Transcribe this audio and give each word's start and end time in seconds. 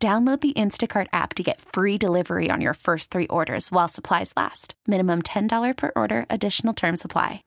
Download 0.00 0.40
the 0.40 0.52
Instacart 0.52 1.08
app 1.12 1.34
to 1.34 1.42
get 1.42 1.60
free 1.60 1.98
delivery 1.98 2.52
on 2.52 2.60
your 2.60 2.74
first 2.74 3.10
three 3.10 3.26
orders 3.26 3.72
while 3.72 3.88
supplies 3.88 4.32
last. 4.36 4.74
Minimum 4.86 5.22
$10 5.22 5.76
per 5.76 5.90
order, 5.96 6.24
additional 6.30 6.72
term 6.72 6.96
supply. 6.96 7.42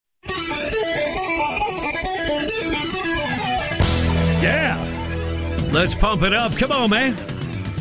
Yeah. 4.43 4.77
Let's 5.71 5.95
pump 5.95 6.23
it 6.23 6.33
up. 6.33 6.57
Come 6.57 6.73
on, 6.73 6.89
man. 6.89 7.13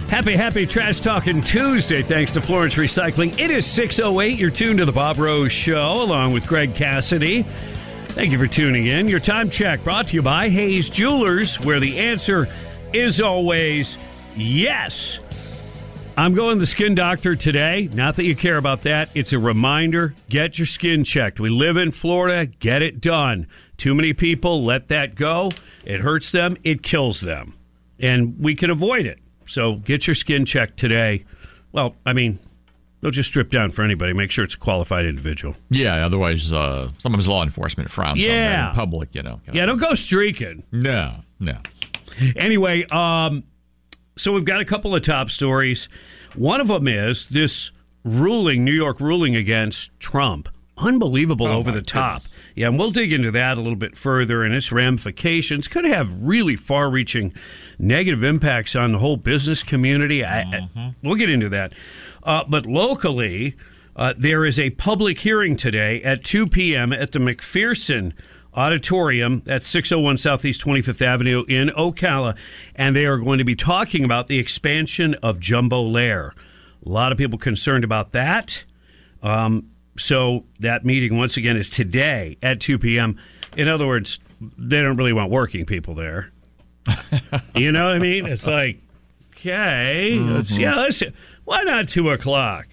Happy, 0.08 0.34
happy 0.34 0.66
trash 0.66 1.00
talking 1.00 1.40
Tuesday, 1.40 2.02
thanks 2.02 2.30
to 2.32 2.40
Florence 2.40 2.76
Recycling. 2.76 3.36
It 3.40 3.50
is 3.50 3.66
6.08. 3.66 4.38
You're 4.38 4.50
tuned 4.50 4.78
to 4.78 4.84
the 4.84 4.92
Bob 4.92 5.18
Rose 5.18 5.50
Show 5.50 5.94
along 5.94 6.32
with 6.32 6.46
Greg 6.46 6.76
Cassidy. 6.76 7.42
Thank 8.10 8.30
you 8.30 8.38
for 8.38 8.46
tuning 8.46 8.86
in. 8.86 9.08
Your 9.08 9.18
time 9.18 9.50
check 9.50 9.82
brought 9.82 10.08
to 10.08 10.14
you 10.14 10.22
by 10.22 10.48
Hayes 10.48 10.88
Jewelers, 10.88 11.58
where 11.58 11.80
the 11.80 11.98
answer 11.98 12.46
is 12.92 13.20
always 13.20 13.96
yes. 14.40 15.18
I'm 16.16 16.34
going 16.34 16.56
to 16.56 16.60
the 16.60 16.66
skin 16.66 16.94
doctor 16.94 17.34
today. 17.36 17.88
Not 17.92 18.16
that 18.16 18.24
you 18.24 18.36
care 18.36 18.56
about 18.58 18.82
that. 18.82 19.08
It's 19.14 19.32
a 19.32 19.38
reminder 19.38 20.14
get 20.28 20.58
your 20.58 20.66
skin 20.66 21.04
checked. 21.04 21.40
We 21.40 21.48
live 21.48 21.76
in 21.76 21.90
Florida, 21.92 22.46
get 22.46 22.82
it 22.82 23.00
done. 23.00 23.46
Too 23.76 23.94
many 23.94 24.12
people 24.12 24.64
let 24.64 24.88
that 24.88 25.14
go. 25.14 25.50
It 25.84 26.00
hurts 26.00 26.30
them, 26.30 26.56
it 26.62 26.82
kills 26.82 27.20
them. 27.20 27.54
And 27.98 28.38
we 28.38 28.54
can 28.54 28.70
avoid 28.70 29.06
it. 29.06 29.18
So 29.46 29.76
get 29.76 30.06
your 30.06 30.14
skin 30.14 30.44
checked 30.44 30.78
today. 30.78 31.24
Well, 31.72 31.94
I 32.04 32.12
mean, 32.12 32.38
don't 33.02 33.12
just 33.12 33.30
strip 33.30 33.50
down 33.50 33.70
for 33.70 33.82
anybody. 33.82 34.12
Make 34.12 34.30
sure 34.30 34.44
it's 34.44 34.54
a 34.54 34.58
qualified 34.58 35.06
individual. 35.06 35.56
Yeah, 35.70 36.04
otherwise, 36.04 36.52
uh, 36.52 36.90
sometimes 36.98 37.28
law 37.28 37.42
enforcement 37.42 37.90
frowns 37.90 38.12
on 38.12 38.18
that 38.18 38.24
Yeah. 38.26 38.68
in 38.70 38.74
public, 38.74 39.14
you 39.14 39.22
know. 39.22 39.40
Yeah, 39.50 39.64
don't 39.66 39.78
go 39.78 39.94
streaking. 39.94 40.64
No, 40.70 41.14
no. 41.38 41.56
Anyway, 42.36 42.84
um, 42.90 43.44
so 44.20 44.32
we've 44.32 44.44
got 44.44 44.60
a 44.60 44.64
couple 44.64 44.94
of 44.94 45.02
top 45.02 45.30
stories. 45.30 45.88
One 46.34 46.60
of 46.60 46.68
them 46.68 46.86
is 46.88 47.28
this 47.28 47.70
ruling, 48.04 48.64
New 48.64 48.72
York 48.72 49.00
ruling 49.00 49.34
against 49.36 49.90
Trump. 50.00 50.48
Unbelievable 50.78 51.46
Oh, 51.48 51.58
over 51.58 51.70
the 51.70 51.82
top. 51.82 52.22
goodness. 52.22 52.34
Yeah, 52.54 52.68
and 52.68 52.78
we'll 52.78 52.90
dig 52.90 53.12
into 53.12 53.30
that 53.32 53.58
a 53.58 53.60
little 53.60 53.76
bit 53.76 53.96
further 53.96 54.42
and 54.42 54.54
its 54.54 54.72
ramifications. 54.72 55.68
Could 55.68 55.84
have 55.84 56.10
really 56.22 56.56
far 56.56 56.90
reaching 56.90 57.32
negative 57.78 58.22
impacts 58.22 58.74
on 58.74 58.92
the 58.92 58.98
whole 58.98 59.16
business 59.16 59.62
community. 59.62 60.24
I, 60.24 60.40
I- 60.42 60.94
we'll 61.02 61.16
get 61.16 61.30
into 61.30 61.48
that. 61.50 61.74
Uh, 62.22 62.44
but 62.48 62.64
locally, 62.66 63.56
uh, 63.96 64.14
there 64.16 64.44
is 64.46 64.58
a 64.58 64.70
public 64.70 65.18
hearing 65.20 65.56
today 65.56 66.02
at 66.02 66.24
2 66.24 66.46
p.m. 66.46 66.92
at 66.92 67.12
the 67.12 67.18
McPherson 67.18 68.12
Auditorium 68.54 69.42
at 69.46 69.64
601 69.64 70.18
Southeast 70.18 70.60
25th 70.64 71.02
Avenue 71.02 71.44
in 71.48 71.68
Ocala, 71.68 72.36
and 72.74 72.96
they 72.96 73.06
are 73.06 73.16
going 73.16 73.38
to 73.38 73.44
be 73.44 73.54
talking 73.54 74.04
about 74.04 74.26
the 74.26 74.38
expansion 74.38 75.14
of 75.22 75.38
Jumbolair. 75.38 76.32
A 76.84 76.88
lot 76.88 77.12
of 77.12 77.18
people 77.18 77.38
concerned 77.38 77.84
about 77.84 78.12
that. 78.12 78.64
Um, 79.22 79.70
so 79.98 80.44
that 80.60 80.84
meeting, 80.84 81.16
once 81.16 81.36
again, 81.36 81.56
is 81.56 81.70
today 81.70 82.38
at 82.42 82.60
2 82.60 82.78
p.m. 82.78 83.18
In 83.56 83.68
other 83.68 83.86
words, 83.86 84.18
they 84.40 84.82
don't 84.82 84.96
really 84.96 85.12
want 85.12 85.30
working 85.30 85.66
people 85.66 85.94
there. 85.94 86.32
you 87.54 87.70
know 87.70 87.84
what 87.84 87.94
I 87.94 87.98
mean? 87.98 88.26
It's 88.26 88.46
like, 88.46 88.80
okay, 89.34 90.16
let's, 90.18 90.56
yeah, 90.56 90.76
let's, 90.76 91.02
why 91.44 91.62
not 91.62 91.88
2 91.88 92.10
o'clock? 92.10 92.66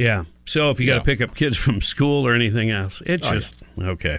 Yeah. 0.00 0.24
So 0.46 0.70
if 0.70 0.80
you 0.80 0.86
got 0.86 0.98
to 0.98 1.04
pick 1.04 1.20
up 1.20 1.34
kids 1.34 1.56
from 1.64 1.80
school 1.82 2.26
or 2.26 2.34
anything 2.34 2.70
else, 2.70 3.02
it's 3.04 3.26
Oh, 3.26 3.34
just 3.34 3.54
okay. 3.78 4.18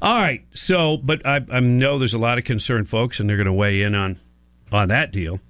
All 0.00 0.16
right. 0.16 0.44
So, 0.54 0.96
but 0.98 1.26
I, 1.26 1.40
I 1.50 1.60
know 1.60 1.98
there's 1.98 2.14
a 2.14 2.18
lot 2.18 2.38
of 2.38 2.44
concerned 2.44 2.88
folks, 2.88 3.18
and 3.18 3.28
they're 3.28 3.36
going 3.36 3.46
to 3.46 3.52
weigh 3.52 3.82
in 3.82 3.94
on 3.94 4.20
on 4.70 4.88
that 4.88 5.12
deal. 5.12 5.40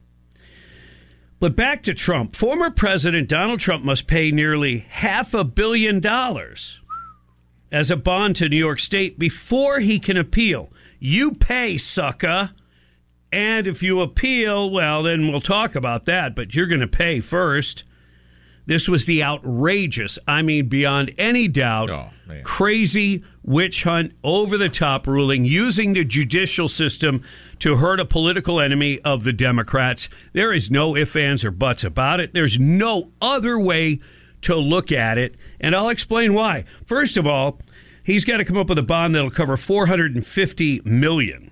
But 1.41 1.57
back 1.57 1.83
to 1.83 1.95
Trump. 1.95 2.35
Former 2.37 2.71
President 2.71 3.29
Donald 3.29 3.61
Trump 3.61 3.85
must 3.85 4.07
pay 4.07 4.31
nearly 4.31 4.87
half 4.89 5.35
a 5.35 5.45
billion 5.45 6.01
dollars 6.01 6.81
as 7.71 7.91
a 7.91 7.97
bond 7.97 8.37
to 8.37 8.49
New 8.49 8.57
York 8.57 8.81
State 8.81 9.19
before 9.19 9.81
he 9.81 9.99
can 9.99 10.17
appeal. 10.17 10.73
You 10.99 11.33
pay, 11.33 11.77
sucker. 11.77 12.53
And 13.31 13.67
if 13.67 13.83
you 13.83 14.01
appeal, 14.01 14.71
well, 14.71 15.03
then 15.03 15.29
we'll 15.29 15.41
talk 15.41 15.75
about 15.75 16.07
that, 16.07 16.35
but 16.35 16.55
you're 16.55 16.67
going 16.69 16.81
to 16.81 16.87
pay 16.87 17.21
first. 17.21 17.85
This 18.67 18.89
was 18.89 19.05
the 19.05 19.23
outrageous, 19.23 20.19
I 20.27 20.43
mean, 20.43 20.69
beyond 20.69 21.13
any 21.19 21.49
doubt, 21.49 21.91
oh, 21.91 22.11
crazy 22.45 23.23
witch 23.43 23.85
hunt, 23.85 24.13
over 24.25 24.57
the 24.57 24.71
top 24.71 25.07
ruling 25.07 25.45
using 25.45 25.93
the 25.93 26.05
judicial 26.05 26.69
system 26.69 27.23
to 27.59 27.77
hurt 27.77 28.01
a 28.01 28.05
political 28.05 28.61
enemy 28.61 29.01
of 29.01 29.25
the 29.25 29.33
Democrats. 29.35 30.09
There 30.33 30.53
is 30.53 30.71
no 30.71 30.97
ifs, 30.97 31.15
ands, 31.15 31.45
or 31.45 31.51
buts 31.51 31.85
about 31.85 32.21
it. 32.21 32.33
There's 32.33 32.59
no 32.59 33.11
other 33.21 33.59
way 33.59 34.01
to 34.43 34.57
look 34.57 34.91
at 34.93 35.19
it, 35.19 35.35
and 35.61 35.75
I'll 35.75 35.89
explain 35.91 36.33
why. 36.33 36.65
First 36.87 37.17
of 37.17 37.27
all, 37.27 37.59
he's 38.03 38.25
got 38.25 38.39
to 38.39 38.45
come 38.45 38.57
up 38.57 38.69
with 38.69 38.79
a 38.79 38.83
bond 38.83 39.15
that'll 39.15 39.31
cover 39.31 39.57
450 39.57 40.83
million 40.85 41.51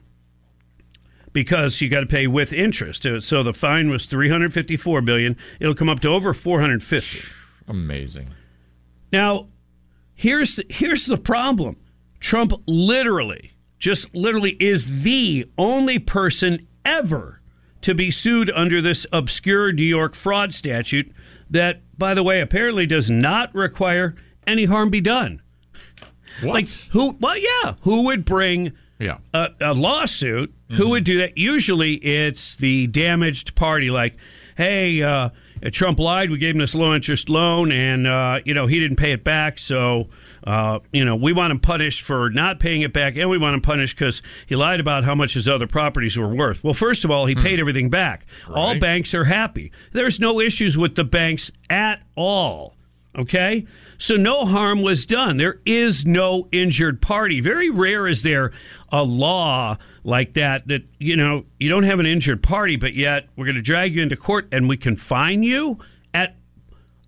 because 1.33 1.81
you 1.81 1.89
got 1.89 2.01
to 2.01 2.07
pay 2.07 2.27
with 2.27 2.53
interest. 2.53 3.07
Uh, 3.07 3.21
So 3.21 3.43
the 3.43 3.53
fine 3.53 3.89
was 3.91 4.07
354 4.07 5.01
billion. 5.03 5.37
It'll 5.61 5.75
come 5.75 5.89
up 5.89 6.01
to 6.01 6.09
over 6.09 6.33
450. 6.35 7.21
Amazing. 7.69 8.29
Now, 9.13 9.49
here's 10.15 10.57
the, 10.57 10.65
here's 10.69 11.07
the 11.07 11.17
problem. 11.17 11.77
Trump 12.21 12.53
literally, 12.67 13.53
just 13.79 14.15
literally, 14.15 14.57
is 14.61 15.03
the 15.03 15.49
only 15.59 15.99
person 15.99 16.61
ever 16.85 17.41
to 17.83 17.95
be 17.95 18.11
sued 18.11 18.51
under 18.55 18.81
this 18.81 19.07
obscure 19.13 19.73
New 19.73 19.83
York 19.83 20.15
fraud 20.15 20.55
statute 20.55 21.11
that, 21.51 21.81
by 21.99 22.15
the 22.15 22.23
way, 22.23 22.41
apparently 22.41 22.87
does 22.87 23.11
not 23.11 23.55
require 23.55 24.15
any 24.47 24.65
harm 24.65 24.89
be 24.91 25.01
done. 25.01 25.43
What? 26.41 26.55
Like 26.55 26.69
who? 26.91 27.17
Well, 27.21 27.37
yeah, 27.37 27.75
who 27.83 28.05
would 28.05 28.25
bring 28.25 28.73
yeah. 29.03 29.19
a, 29.35 29.49
a 29.61 29.75
lawsuit, 29.75 30.55
who 30.71 30.91
would 30.91 31.05
do 31.05 31.19
that? 31.19 31.37
Usually 31.37 31.95
it's 31.95 32.55
the 32.55 32.87
damaged 32.87 33.55
party, 33.55 33.91
like, 33.91 34.17
hey, 34.57 35.03
uh, 35.03 35.31
Trump 35.71 35.99
lied. 35.99 36.31
We 36.31 36.39
gave 36.39 36.55
him 36.55 36.59
this 36.59 36.75
low 36.75 36.95
interest 36.95 37.29
loan, 37.29 37.71
and, 37.73 38.07
uh, 38.07 38.41
you 38.45 38.55
know, 38.55 38.67
he 38.67 38.81
didn't 38.81 38.97
pay 38.97 39.13
it 39.13 39.23
back. 39.23 39.59
So, 39.59 40.09
uh, 40.45 40.81
you 40.93 41.05
know, 41.05 41.15
we 41.15 41.33
want 41.33 41.53
him 41.53 41.61
punished 41.61 42.03
for 42.03 42.31
not 42.31 42.59
paying 42.59 42.83
it 42.83 42.93
back, 42.93 43.17
and 43.17 43.31
we 43.31 43.39
want 43.39 43.55
him 43.55 43.61
punished 43.61 43.97
because 43.97 44.23
he 44.47 44.57
lied 44.57 44.81
about 44.81 45.05
how 45.05 45.15
much 45.15 45.35
his 45.35 45.49
other 45.49 45.67
properties 45.67 46.17
were 46.17 46.35
worth. 46.35 46.65
Well, 46.65 46.75
first 46.75 47.05
of 47.05 47.11
all, 47.11 47.27
he 47.27 47.35
paid 47.35 47.61
everything 47.61 47.91
back. 47.91 48.27
All 48.49 48.79
banks 48.79 49.15
are 49.15 49.25
happy. 49.25 49.71
There's 49.93 50.19
no 50.19 50.41
issues 50.41 50.77
with 50.77 50.97
the 50.97 51.05
banks 51.05 51.51
at 51.71 52.03
all. 52.17 52.75
Okay? 53.17 53.67
So 54.03 54.17
no 54.17 54.45
harm 54.45 54.83
was 54.83 55.07
done. 55.07 55.37
There 55.37 55.61
is 55.65 56.05
no 56.05 56.49
injured 56.51 57.01
party. 57.01 57.41
Very 57.41 57.71
rare 57.71 58.09
is 58.09 58.25
there 58.25 58.51
a 58.91 59.05
law 59.05 59.77
like 60.03 60.35
that 60.35 60.67
that, 60.67 60.83
you 60.99 61.15
know, 61.15 61.45
you 61.61 61.69
don't 61.69 61.85
have 61.85 62.01
an 62.01 62.07
injured 62.07 62.43
party, 62.43 62.75
but 62.75 62.95
yet 62.95 63.29
we're 63.37 63.45
going 63.45 63.55
to 63.55 63.63
drag 63.63 63.95
you 63.95 64.03
into 64.03 64.17
court 64.17 64.49
and 64.51 64.69
we 64.69 64.77
can 64.77 64.97
fine 64.97 65.45
you 65.45 65.79
at, 66.13 66.35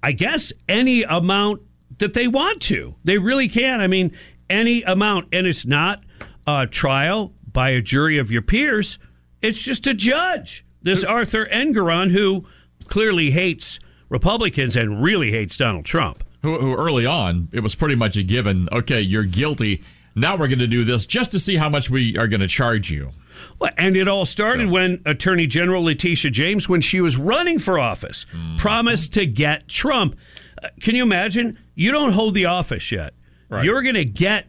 I 0.04 0.12
guess, 0.12 0.52
any 0.68 1.02
amount 1.02 1.62
that 1.98 2.14
they 2.14 2.28
want 2.28 2.62
to. 2.62 2.94
They 3.02 3.18
really 3.18 3.48
can. 3.48 3.80
I 3.80 3.88
mean, 3.88 4.16
any 4.48 4.84
amount. 4.84 5.26
And 5.32 5.48
it's 5.48 5.66
not 5.66 6.04
a 6.46 6.68
trial 6.68 7.32
by 7.52 7.70
a 7.70 7.82
jury 7.82 8.18
of 8.18 8.30
your 8.30 8.42
peers, 8.42 9.00
it's 9.42 9.64
just 9.64 9.88
a 9.88 9.94
judge. 9.94 10.64
This 10.80 11.02
Arthur 11.02 11.46
Engoron, 11.46 12.12
who 12.12 12.46
clearly 12.86 13.32
hates 13.32 13.80
Republicans 14.08 14.76
and 14.76 15.02
really 15.02 15.32
hates 15.32 15.56
Donald 15.56 15.86
Trump. 15.86 16.23
Who, 16.44 16.58
who 16.58 16.76
early 16.76 17.06
on, 17.06 17.48
it 17.52 17.60
was 17.60 17.74
pretty 17.74 17.94
much 17.94 18.16
a 18.16 18.22
given. 18.22 18.68
Okay, 18.70 19.00
you're 19.00 19.24
guilty. 19.24 19.82
Now 20.14 20.36
we're 20.36 20.46
going 20.46 20.58
to 20.58 20.66
do 20.66 20.84
this 20.84 21.06
just 21.06 21.30
to 21.30 21.40
see 21.40 21.56
how 21.56 21.70
much 21.70 21.88
we 21.88 22.18
are 22.18 22.28
going 22.28 22.42
to 22.42 22.48
charge 22.48 22.90
you. 22.90 23.12
Well, 23.58 23.70
and 23.78 23.96
it 23.96 24.08
all 24.08 24.26
started 24.26 24.68
when 24.68 25.00
Attorney 25.06 25.46
General 25.46 25.82
Letitia 25.84 26.30
James, 26.30 26.68
when 26.68 26.82
she 26.82 27.00
was 27.00 27.16
running 27.16 27.58
for 27.58 27.78
office, 27.78 28.26
promised 28.58 29.14
to 29.14 29.26
get 29.26 29.68
Trump. 29.68 30.16
Uh, 30.62 30.68
can 30.80 30.94
you 30.94 31.02
imagine? 31.02 31.58
You 31.74 31.90
don't 31.92 32.12
hold 32.12 32.34
the 32.34 32.44
office 32.44 32.92
yet. 32.92 33.14
Right. 33.48 33.64
You're 33.64 33.82
going 33.82 33.94
to 33.94 34.04
get 34.04 34.46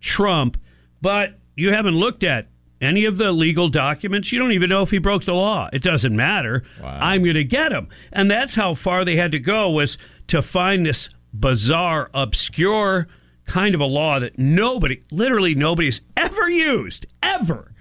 Trump, 0.00 0.60
but 1.00 1.38
you 1.56 1.72
haven't 1.72 1.94
looked 1.96 2.24
at 2.24 2.46
any 2.80 3.06
of 3.06 3.16
the 3.16 3.32
legal 3.32 3.68
documents. 3.68 4.32
You 4.32 4.38
don't 4.38 4.52
even 4.52 4.68
know 4.68 4.82
if 4.82 4.90
he 4.90 4.98
broke 4.98 5.24
the 5.24 5.34
law. 5.34 5.68
It 5.72 5.82
doesn't 5.82 6.14
matter. 6.14 6.62
Wow. 6.80 6.98
I'm 7.00 7.22
going 7.22 7.34
to 7.34 7.44
get 7.44 7.72
him. 7.72 7.88
And 8.12 8.30
that's 8.30 8.54
how 8.54 8.74
far 8.74 9.04
they 9.04 9.16
had 9.16 9.32
to 9.32 9.40
go 9.40 9.70
was 9.70 9.98
to 10.28 10.42
find 10.42 10.86
this 10.86 11.08
bizarre, 11.32 12.10
obscure 12.14 13.06
kind 13.48 13.74
of 13.74 13.80
a 13.80 13.86
law 13.86 14.20
that 14.20 14.38
nobody, 14.38 15.02
literally 15.10 15.54
nobody's 15.54 16.00
ever 16.16 16.48
used, 16.48 17.06
ever. 17.22 17.72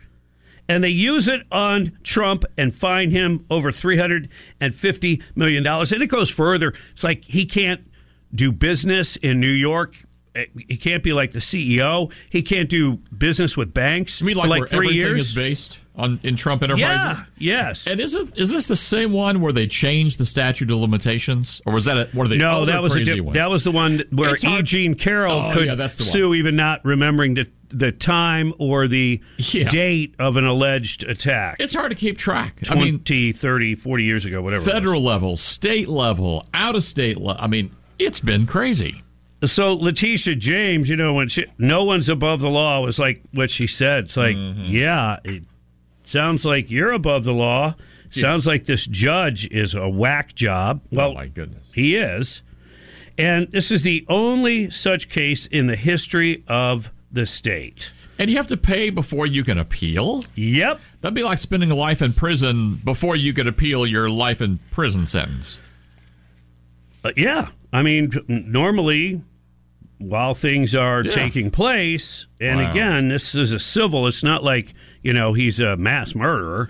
And 0.70 0.84
they 0.84 0.90
use 0.90 1.28
it 1.28 1.44
on 1.52 1.98
Trump 2.04 2.44
and 2.58 2.76
fine 2.76 3.12
him 3.12 3.46
over 3.50 3.72
$350 3.72 5.24
million. 5.36 5.66
And 5.66 5.92
it 5.92 6.08
goes 6.08 6.30
further. 6.30 6.74
It's 6.92 7.04
like 7.04 7.24
he 7.24 7.46
can't 7.46 7.90
do 8.34 8.52
business 8.52 9.16
in 9.18 9.40
New 9.40 9.52
York. 9.52 10.04
He 10.68 10.78
can't 10.78 11.04
be 11.04 11.14
like 11.14 11.32
the 11.32 11.40
CEO. 11.40 12.12
He 12.30 12.42
can't 12.42 12.70
do 12.70 12.98
business 13.18 13.56
with 13.58 13.74
banks 13.74 14.20
You 14.22 14.28
mean 14.28 14.38
like, 14.38 14.46
for 14.46 14.50
like 14.50 14.60
where 14.62 14.68
three 14.68 14.78
everything 14.88 14.96
years. 14.98 15.30
is 15.30 15.36
based 15.36 15.80
on 15.96 16.20
in 16.24 16.36
Trump 16.36 16.62
Enterprises? 16.64 17.24
yeah, 17.38 17.68
yes. 17.70 17.88
And 17.88 18.00
is 18.00 18.14
it 18.14 18.38
is 18.38 18.52
this 18.52 18.68
the 18.68 18.76
same 18.76 19.12
one 19.14 19.42
where 19.42 19.52
they 19.54 19.66
changed 19.68 20.20
the 20.20 20.26
statute 20.26 20.70
of 20.70 20.78
limitations, 20.78 21.62
or 21.66 21.74
was 21.74 21.86
that 21.86 21.98
a, 21.98 22.10
one 22.16 22.26
of 22.26 22.30
the 22.30 22.38
no, 22.38 22.64
other 22.64 22.72
that 22.74 22.82
was 22.84 22.94
a 22.94 23.00
crazy 23.00 23.16
di- 23.16 23.22
ones? 23.22 23.34
that 23.36 23.50
was 23.50 23.64
the 23.64 23.72
one 23.72 24.04
where 24.12 24.34
It's 24.36 24.44
hard-. 24.44 24.66
Jean 24.66 24.94
Carroll 24.94 25.34
Oh, 25.40 25.54
could 25.54 25.66
yeah, 25.68 25.76
that's 25.76 25.96
sue 25.96 26.34
even 26.36 26.56
not 26.56 26.84
remembering 26.86 27.34
the 27.36 27.48
the 27.70 27.92
time 27.92 28.54
or 28.60 28.88
the 28.88 29.20
Yeah. 29.38 29.68
date 29.68 30.16
of 30.20 30.38
an 30.38 30.46
alleged 30.46 31.04
attack. 31.04 31.58
it's 31.60 31.74
hard 31.74 31.90
to 31.92 31.96
keep 31.98 32.18
track. 32.18 32.60
I 32.70 32.76
mean, 32.76 33.00
20, 33.00 33.34
30, 33.34 33.76
40 33.76 34.04
years 34.06 34.24
ago, 34.24 34.42
whatever. 34.42 34.62
it 34.62 34.66
was. 34.68 34.74
federal 34.74 35.02
level, 35.04 35.36
state 35.36 35.90
level, 35.90 36.46
out 36.54 36.76
of 36.76 36.84
state 36.86 37.18
level. 37.18 37.36
I 37.44 37.48
mean, 37.48 37.72
it's 38.00 38.22
been 38.22 38.46
crazy. 38.46 39.04
So 39.46 39.74
Letitia 39.74 40.36
James, 40.36 40.90
you 40.90 40.96
know, 40.96 41.14
when 41.14 41.28
she, 41.30 41.46
no 41.58 41.84
one's 41.84 42.10
above 42.10 42.42
the 42.42 42.50
law 42.50 42.82
was 42.82 42.98
like 42.98 43.22
what 43.34 43.52
she 43.52 43.68
said. 43.68 44.06
It's 44.06 44.18
like, 44.18 44.36
Mm-hmm. 44.36 44.76
yeah, 44.76 45.18
it 45.24 45.44
sounds 46.04 46.44
like 46.46 46.72
you're 46.72 46.92
above 46.92 47.24
the 47.24 47.34
law. 47.34 47.76
Sounds 48.10 48.48
like 48.48 48.66
this 48.66 48.88
judge 48.88 49.48
is 49.52 49.76
a 49.76 49.88
whack 49.88 50.34
job. 50.34 50.82
Well, 50.92 51.10
oh 51.10 51.14
my 51.14 51.28
goodness. 51.28 51.64
he 51.74 51.96
is. 51.98 52.42
And 53.18 53.52
this 53.52 53.70
is 53.72 53.82
the 53.84 54.06
only 54.10 54.70
such 54.72 55.10
case 55.10 55.46
in 55.46 55.68
the 55.68 55.76
history 55.76 56.44
of 56.48 56.90
the 57.12 57.26
state. 57.26 57.92
And 58.18 58.32
you 58.32 58.38
have 58.38 58.48
to 58.48 58.58
pay 58.58 58.90
before 58.90 59.28
you 59.28 59.44
can 59.44 59.60
appeal. 59.60 60.24
Yep. 60.36 60.80
That'd 61.02 61.14
be 61.16 61.24
like 61.24 61.38
spending 61.38 61.70
a 61.70 61.76
life 61.76 62.02
in 62.02 62.14
prison 62.14 62.82
before 62.84 63.16
you 63.16 63.34
could 63.34 63.46
appeal 63.46 63.86
your 63.86 64.10
life 64.10 64.42
in 64.42 64.60
prison 64.72 65.06
sentence. 65.06 65.58
Uh, 67.04 67.12
yeah. 67.16 67.50
I 67.74 67.82
mean, 67.82 68.12
normally, 68.28 69.22
while 69.98 70.34
things 70.34 70.76
are 70.76 71.04
Yeah. 71.04 71.12
taking 71.12 71.50
place, 71.52 72.28
and 72.40 72.60
Wow. 72.60 72.72
again, 72.72 73.08
this 73.10 73.36
is 73.36 73.52
a 73.52 73.60
civil, 73.60 74.08
it's 74.08 74.24
not 74.24 74.44
like, 74.44 74.74
you 75.04 75.14
know, 75.14 75.34
he's 75.34 75.60
a 75.60 75.76
mass 75.76 76.16
murderer. 76.16 76.70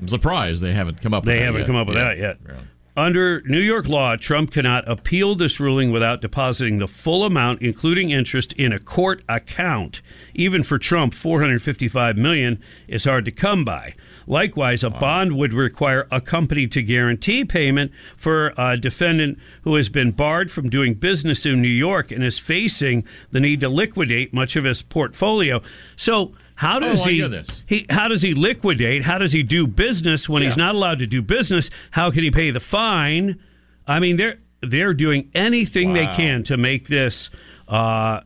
I'm 0.00 0.08
surprised 0.08 0.62
they 0.62 0.72
haven't 0.72 1.00
come 1.00 1.14
up. 1.14 1.24
with 1.24 1.32
They 1.34 1.38
that 1.40 1.44
haven't 1.44 1.60
yet. 1.62 1.66
come 1.66 1.76
up 1.76 1.86
with 1.88 1.96
Yeah. 1.96 2.04
that 2.04 2.18
yet. 2.18 2.38
Yeah. 2.46 2.54
Under 2.96 3.42
New 3.46 3.60
York 3.60 3.88
law, 3.88 4.14
Trump 4.14 4.52
cannot 4.52 4.88
appeal 4.88 5.34
this 5.34 5.58
ruling 5.58 5.90
without 5.90 6.20
depositing 6.20 6.78
the 6.78 6.86
full 6.86 7.24
amount, 7.24 7.60
including 7.60 8.10
interest, 8.10 8.52
in 8.52 8.72
a 8.72 8.78
court 8.78 9.22
account. 9.28 10.00
Even 10.32 10.62
for 10.62 10.78
Trump, 10.78 11.12
455 11.12 12.16
million 12.16 12.58
is 12.86 13.04
hard 13.04 13.24
to 13.24 13.32
come 13.32 13.64
by. 13.64 13.94
Likewise, 14.26 14.82
a 14.84 14.90
bond 14.90 15.36
would 15.36 15.52
require 15.52 16.06
a 16.10 16.20
company 16.20 16.66
to 16.68 16.82
guarantee 16.82 17.44
payment 17.44 17.92
for 18.16 18.52
a 18.56 18.76
defendant 18.76 19.38
who 19.62 19.74
has 19.74 19.88
been 19.88 20.10
barred 20.12 20.50
from 20.50 20.68
doing 20.70 20.94
business 20.94 21.44
in 21.44 21.60
New 21.60 21.68
York 21.68 22.10
and 22.10 22.24
is 22.24 22.38
facing 22.38 23.06
the 23.30 23.40
need 23.40 23.60
to 23.60 23.68
liquidate 23.68 24.32
much 24.32 24.56
of 24.56 24.64
his 24.64 24.82
portfolio. 24.82 25.60
So, 25.96 26.32
how 26.56 26.78
does 26.78 27.04
Oh, 27.04 27.08
he, 27.10 27.20
this. 27.22 27.64
he 27.66 27.84
how 27.90 28.06
does 28.08 28.22
he 28.22 28.32
liquidate? 28.32 29.02
How 29.04 29.18
does 29.18 29.32
he 29.32 29.42
do 29.42 29.66
business 29.66 30.28
when 30.28 30.42
he's 30.42 30.56
not 30.56 30.74
allowed 30.76 31.00
to 31.00 31.06
do 31.06 31.20
business? 31.20 31.68
How 31.90 32.10
can 32.12 32.22
he 32.22 32.30
pay 32.30 32.50
the 32.52 32.60
fine? 32.60 33.40
I 33.88 33.98
mean, 33.98 34.16
they're 34.16 34.38
they're 34.62 34.94
doing 34.94 35.30
anything 35.34 35.92
they 35.92 36.06
can 36.06 36.44
to 36.44 36.56
make 36.56 36.86
this 36.88 37.28
uh, 37.68 38.20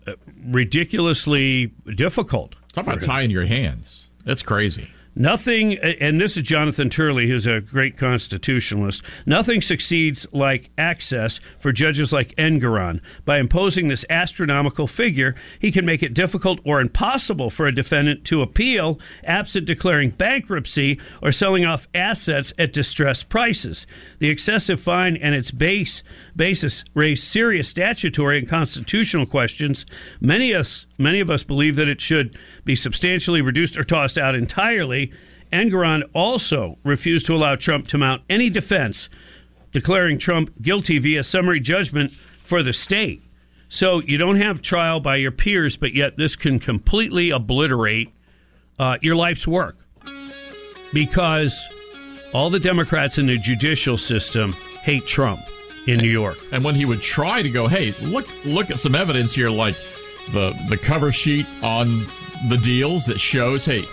ridiculously 0.44 1.72
difficult. 1.94 2.54
Talk 2.72 2.86
about 2.86 3.00
tying 3.00 3.30
your 3.30 3.46
hands. 3.46 4.06
That's 4.24 4.42
crazy. 4.42 4.90
Nothing, 5.20 5.74
and 5.78 6.20
this 6.20 6.36
is 6.36 6.44
Jonathan 6.44 6.90
Turley, 6.90 7.26
who's 7.26 7.48
a 7.48 7.60
great 7.60 7.96
constitutionalist. 7.96 9.02
Nothing 9.26 9.60
succeeds 9.60 10.28
like 10.30 10.70
access 10.78 11.40
for 11.58 11.72
judges 11.72 12.12
like 12.12 12.36
Engoron. 12.36 13.00
By 13.24 13.40
imposing 13.40 13.88
this 13.88 14.04
astronomical 14.08 14.86
figure, 14.86 15.34
he 15.58 15.72
can 15.72 15.84
make 15.84 16.04
it 16.04 16.14
difficult 16.14 16.60
or 16.64 16.80
impossible 16.80 17.50
for 17.50 17.66
a 17.66 17.74
defendant 17.74 18.24
to 18.26 18.42
appeal, 18.42 19.00
absent 19.24 19.66
declaring 19.66 20.10
bankruptcy 20.10 21.00
or 21.20 21.32
selling 21.32 21.66
off 21.66 21.88
assets 21.96 22.52
at 22.56 22.72
distressed 22.72 23.28
prices. 23.28 23.88
The 24.20 24.30
excessive 24.30 24.80
fine 24.80 25.16
and 25.16 25.34
its 25.34 25.50
base 25.50 26.04
basis 26.36 26.84
raise 26.94 27.24
serious 27.24 27.68
statutory 27.68 28.38
and 28.38 28.48
constitutional 28.48 29.26
questions. 29.26 29.84
Many 30.20 30.54
us, 30.54 30.86
many 30.96 31.18
of 31.18 31.28
us 31.28 31.42
believe 31.42 31.74
that 31.74 31.88
it 31.88 32.00
should 32.00 32.38
be 32.64 32.76
substantially 32.76 33.42
reduced 33.42 33.76
or 33.76 33.82
tossed 33.82 34.16
out 34.16 34.36
entirely. 34.36 35.07
Engoron 35.52 36.02
also 36.12 36.78
refused 36.84 37.26
to 37.26 37.34
allow 37.34 37.56
Trump 37.56 37.88
to 37.88 37.98
mount 37.98 38.22
any 38.28 38.50
defense, 38.50 39.08
declaring 39.72 40.18
Trump 40.18 40.50
guilty 40.60 40.98
via 40.98 41.22
summary 41.22 41.60
judgment 41.60 42.12
for 42.42 42.62
the 42.62 42.72
state. 42.72 43.22
So 43.68 44.00
you 44.00 44.16
don't 44.16 44.36
have 44.36 44.62
trial 44.62 45.00
by 45.00 45.16
your 45.16 45.30
peers, 45.30 45.76
but 45.76 45.94
yet 45.94 46.16
this 46.16 46.36
can 46.36 46.58
completely 46.58 47.30
obliterate 47.30 48.10
uh, 48.78 48.96
your 49.02 49.16
life's 49.16 49.46
work 49.46 49.76
because 50.92 51.66
all 52.32 52.50
the 52.50 52.60
Democrats 52.60 53.18
in 53.18 53.26
the 53.26 53.36
judicial 53.36 53.98
system 53.98 54.52
hate 54.82 55.06
Trump 55.06 55.40
in 55.86 55.98
New 55.98 56.10
York. 56.10 56.36
And 56.52 56.64
when 56.64 56.74
he 56.74 56.84
would 56.84 57.02
try 57.02 57.42
to 57.42 57.50
go, 57.50 57.66
hey, 57.66 57.92
look, 58.02 58.26
look 58.44 58.70
at 58.70 58.78
some 58.78 58.94
evidence 58.94 59.34
here, 59.34 59.50
like 59.50 59.76
the 60.32 60.54
the 60.68 60.76
cover 60.76 61.10
sheet 61.12 61.46
on 61.62 62.06
the 62.48 62.58
deals 62.58 63.06
that 63.06 63.18
shows, 63.18 63.64
hey, 63.64 63.84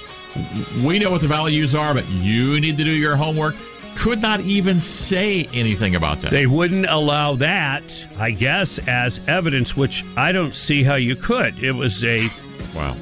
we 0.83 0.99
know 0.99 1.11
what 1.11 1.21
the 1.21 1.27
values 1.27 1.75
are, 1.75 1.93
but 1.93 2.07
you 2.09 2.59
need 2.59 2.77
to 2.77 2.83
do 2.83 2.91
your 2.91 3.15
homework. 3.15 3.55
Could 3.95 4.21
not 4.21 4.41
even 4.41 4.79
say 4.81 5.47
anything 5.53 5.95
about 5.95 6.21
that. 6.21 6.31
They 6.31 6.47
wouldn't 6.47 6.85
allow 6.85 7.35
that, 7.37 7.83
I 8.17 8.31
guess, 8.31 8.77
as 8.87 9.21
evidence, 9.27 9.77
which 9.77 10.03
I 10.17 10.33
don't 10.33 10.53
see 10.53 10.83
how 10.83 10.95
you 10.95 11.15
could. 11.15 11.57
It 11.63 11.71
was 11.71 12.03
a 12.03 12.27
wow. 12.75 12.95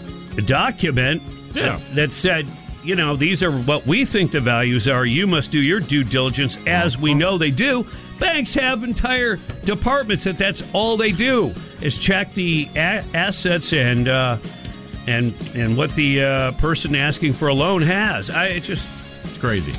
document 0.46 1.24
Yeah. 1.56 1.80
that, 1.80 1.96
that 1.96 2.14
said, 2.14 2.46
you 2.84 2.94
know, 2.96 3.16
these 3.16 3.42
are 3.42 3.52
what 3.52 3.88
we 3.88 4.06
think 4.06 4.32
the 4.32 4.40
values 4.42 4.88
are. 4.88 5.06
You 5.06 5.26
must 5.26 5.50
do 5.50 5.60
your 5.60 5.80
due 5.80 6.04
diligence, 6.04 6.58
as 6.68 6.98
we 6.98 7.14
know 7.16 7.38
they 7.40 7.50
do. 7.52 7.88
Banks 8.20 8.54
have 8.54 8.84
entire 8.84 9.38
departments 9.64 10.26
that 10.26 10.38
that's 10.38 10.62
all 10.74 10.96
they 10.96 11.12
do 11.12 11.56
is 11.82 11.98
check 11.98 12.34
the 12.36 12.70
a- 12.76 13.04
assets 13.16 13.74
and 13.74 14.08
uh, 14.08 14.38
and 15.08 15.34
and 15.56 15.76
what 15.78 15.94
the 15.96 16.24
uh, 16.24 16.52
person 16.54 16.96
asking 16.96 17.34
for 17.34 17.48
a 17.50 17.54
loan 17.54 17.82
has. 17.82 18.30
I 18.30 18.48
it's 18.48 18.68
just, 18.68 18.88
It's 19.26 19.38
crazy. 19.38 19.74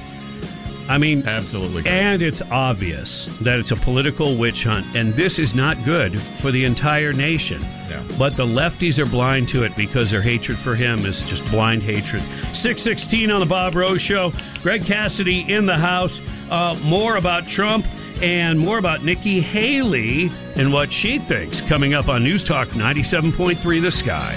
I 0.87 0.99
mean, 0.99 1.27
Absolutely 1.27 1.81
crazy. 1.83 1.97
and 1.97 2.21
it's 2.21 2.43
obvious 2.43 3.25
that 3.41 3.59
it's 3.59 3.71
a 3.71 3.77
political 3.77 4.37
witch 4.37 4.65
hunt, 4.65 4.85
and 4.95 5.15
this 5.15 5.39
is 5.39 5.55
not 5.55 5.83
good 5.83 6.21
for 6.21 6.51
the 6.51 6.65
entire 6.67 7.15
nation. 7.15 7.63
Yeah. 7.89 8.03
But 8.19 8.37
the 8.37 8.45
lefties 8.45 8.99
are 8.99 9.07
blind 9.07 9.49
to 9.51 9.63
it 9.63 9.75
because 9.79 10.11
their 10.11 10.21
hatred 10.21 10.59
for 10.59 10.75
him 10.75 11.07
is 11.07 11.23
just 11.23 11.43
blind 11.51 11.83
hatred. 11.83 12.23
616 12.53 13.31
on 13.31 13.41
the 13.41 13.47
Bob 13.47 13.75
Rose 13.77 14.03
Show. 14.03 14.31
Greg 14.63 14.85
Cassidy 14.85 15.51
in 15.51 15.65
the 15.65 15.79
house. 15.79 16.21
Uh, 16.51 16.79
more 16.83 17.17
about 17.17 17.49
Trump 17.49 17.87
and 18.23 18.59
more 18.59 18.77
about 18.77 19.03
Nikki 19.05 19.41
Haley 19.41 20.31
and 20.55 20.71
what 20.71 20.93
she 20.93 21.19
thinks 21.19 21.63
coming 21.63 21.95
up 21.95 22.09
on 22.09 22.23
News 22.23 22.45
Talk 22.45 22.69
97.3 22.69 23.81
The 23.81 23.91
Sky. 23.91 24.37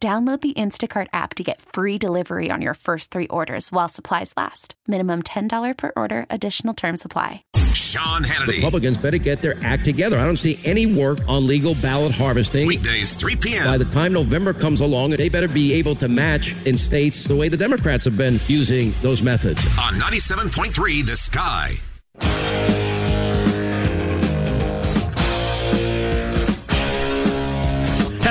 Download 0.00 0.40
the 0.40 0.52
Instacart 0.52 1.06
app 1.14 1.34
to 1.34 1.42
get 1.42 1.62
free 1.62 1.96
delivery 1.96 2.50
on 2.50 2.60
your 2.60 2.74
first 2.74 3.10
three 3.10 3.26
orders 3.28 3.72
while 3.72 3.88
supplies 3.88 4.34
last. 4.36 4.74
Minimum 4.86 5.22
$10 5.22 5.76
per 5.76 5.92
order, 5.96 6.26
additional 6.28 6.74
term 6.74 6.98
supply. 6.98 7.44
Sean 7.72 8.22
Hannity. 8.22 8.56
Republicans 8.56 8.98
better 8.98 9.16
get 9.16 9.40
their 9.40 9.56
act 9.62 9.84
together. 9.86 10.18
I 10.18 10.24
don't 10.24 10.36
see 10.38 10.60
any 10.64 10.84
work 10.84 11.18
on 11.26 11.46
legal 11.46 11.74
ballot 11.76 12.14
harvesting. 12.14 12.66
Weekdays, 12.66 13.16
3 13.16 13.36
p.m. 13.36 13.64
By 13.64 13.78
the 13.78 13.86
time 13.86 14.12
November 14.12 14.52
comes 14.52 14.82
along, 14.82 15.10
they 15.10 15.30
better 15.30 15.48
be 15.48 15.72
able 15.72 15.94
to 15.96 16.08
match 16.08 16.54
in 16.66 16.76
states 16.76 17.24
the 17.24 17.36
way 17.36 17.48
the 17.48 17.56
Democrats 17.56 18.04
have 18.04 18.18
been 18.18 18.38
using 18.48 18.92
those 19.00 19.22
methods. 19.22 19.64
On 19.78 19.94
97.3 19.94 21.06
The 21.06 21.16
Sky. 21.16 21.74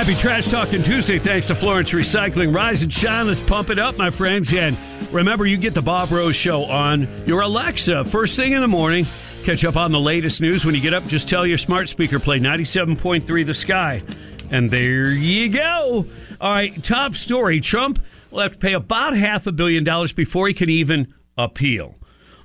Happy 0.06 0.20
Trash 0.20 0.46
Talking 0.46 0.84
Tuesday. 0.84 1.18
Thanks 1.18 1.48
to 1.48 1.56
Florence 1.56 1.90
Recycling. 1.90 2.54
Rise 2.54 2.80
and 2.80 2.92
shine. 2.92 3.26
Let's 3.26 3.40
pump 3.40 3.70
it 3.70 3.78
up, 3.80 3.96
my 3.96 4.10
friends. 4.10 4.54
And 4.54 4.76
remember, 5.10 5.46
you 5.46 5.56
get 5.56 5.74
the 5.74 5.82
Bob 5.82 6.12
Rose 6.12 6.36
Show 6.36 6.62
on 6.62 7.08
your 7.26 7.40
Alexa 7.40 8.04
first 8.04 8.36
thing 8.36 8.52
in 8.52 8.60
the 8.60 8.68
morning. 8.68 9.04
Catch 9.42 9.64
up 9.64 9.74
on 9.74 9.90
the 9.90 9.98
latest 9.98 10.40
news 10.40 10.64
when 10.64 10.76
you 10.76 10.80
get 10.80 10.94
up. 10.94 11.04
Just 11.08 11.28
tell 11.28 11.44
your 11.44 11.58
smart 11.58 11.88
speaker 11.88 12.20
play 12.20 12.38
97.3 12.38 13.46
The 13.46 13.52
Sky. 13.52 14.00
And 14.48 14.70
there 14.70 15.10
you 15.10 15.48
go. 15.48 16.06
All 16.40 16.52
right, 16.52 16.84
top 16.84 17.16
story. 17.16 17.60
Trump 17.60 17.98
will 18.30 18.42
have 18.42 18.52
to 18.52 18.58
pay 18.58 18.74
about 18.74 19.16
half 19.16 19.48
a 19.48 19.52
billion 19.52 19.82
dollars 19.82 20.12
before 20.12 20.46
he 20.46 20.54
can 20.54 20.70
even 20.70 21.14
appeal. 21.36 21.96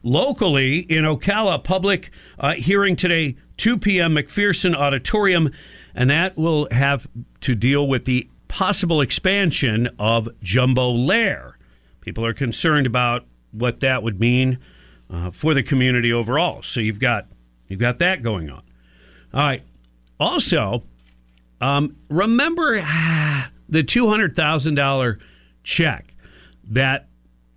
Locally 0.01 0.79
in 0.79 1.03
Ocala, 1.03 1.63
public 1.63 2.09
uh, 2.39 2.53
hearing 2.53 2.95
today, 2.95 3.35
2 3.57 3.77
p.m., 3.77 4.15
McPherson 4.15 4.75
Auditorium, 4.75 5.51
and 5.93 6.09
that 6.09 6.35
will 6.35 6.67
have 6.71 7.07
to 7.41 7.55
deal 7.55 7.87
with 7.87 8.05
the 8.05 8.27
possible 8.47 9.01
expansion 9.01 9.89
of 9.99 10.27
Jumbolair. 10.43 11.53
People 12.01 12.25
are 12.25 12.33
concerned 12.33 12.85
about 12.87 13.25
what 13.51 13.79
that 13.81 14.03
would 14.03 14.19
mean 14.19 14.57
uh, 15.09 15.31
for 15.31 15.53
the 15.53 15.63
community 15.63 16.11
overall. 16.13 16.63
So 16.63 16.79
you've 16.79 16.99
got 16.99 17.27
you've 17.67 17.79
got 17.79 17.99
that 17.99 18.21
going 18.23 18.49
on. 18.49 18.61
All 19.33 19.41
right. 19.41 19.63
Also, 20.19 20.83
um, 21.59 21.95
remember 22.09 22.79
ah, 22.83 23.49
the 23.69 23.83
two 23.83 24.09
hundred 24.09 24.35
thousand 24.35 24.75
dollar 24.75 25.19
check 25.63 26.13
that 26.69 27.07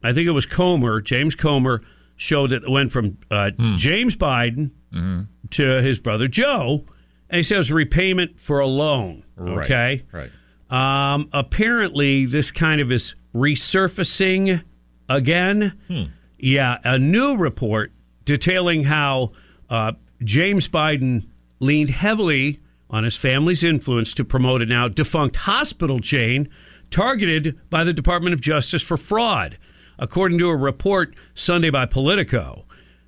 I 0.02 0.12
think 0.12 0.26
it 0.28 0.32
was 0.32 0.46
Comer, 0.46 1.00
James 1.00 1.34
Comer, 1.34 1.82
showed 2.16 2.50
that 2.50 2.64
it 2.64 2.70
went 2.70 2.90
from 2.92 3.18
uh, 3.30 3.50
Hmm. 3.58 3.76
James 3.76 4.16
Biden 4.16 4.70
Mm-hmm. 4.92 5.22
to 5.50 5.82
his 5.82 5.98
brother 5.98 6.28
Joe, 6.28 6.84
and 7.30 7.38
he 7.38 7.42
said 7.42 7.56
it 7.56 7.58
was 7.58 7.72
repayment 7.72 8.38
for 8.38 8.60
a 8.60 8.66
loan. 8.66 9.24
Right, 9.36 9.64
Okay. 9.64 10.02
Right. 10.12 10.30
Um, 10.70 11.28
apparently, 11.32 12.26
this 12.26 12.50
kind 12.50 12.80
of 12.80 12.90
is 12.90 13.14
resurfacing 13.34 14.62
again. 15.08 16.12
Yeah, 16.38 16.78
a 16.84 16.98
new 16.98 17.36
report 17.36 17.92
detailing 18.24 18.84
how 18.84 19.32
uh, 19.70 19.92
James 20.22 20.68
Biden 20.68 21.26
leaned 21.60 21.90
heavily 21.90 22.60
on 22.90 23.04
his 23.04 23.16
family's 23.16 23.64
influence 23.64 24.14
to 24.14 24.24
promote 24.24 24.62
a 24.62 24.66
now 24.66 24.88
defunct 24.88 25.36
hospital 25.36 26.00
chain 26.00 26.48
targeted 26.90 27.58
by 27.70 27.82
the 27.84 27.92
Department 27.92 28.34
of 28.34 28.40
Justice 28.40 28.82
for 28.82 28.96
fraud. 28.96 29.58
According 29.98 30.38
to 30.38 30.48
a 30.48 30.56
report 30.56 31.14
Sunday 31.34 31.70
by 31.70 31.86
Politico, 31.86 32.64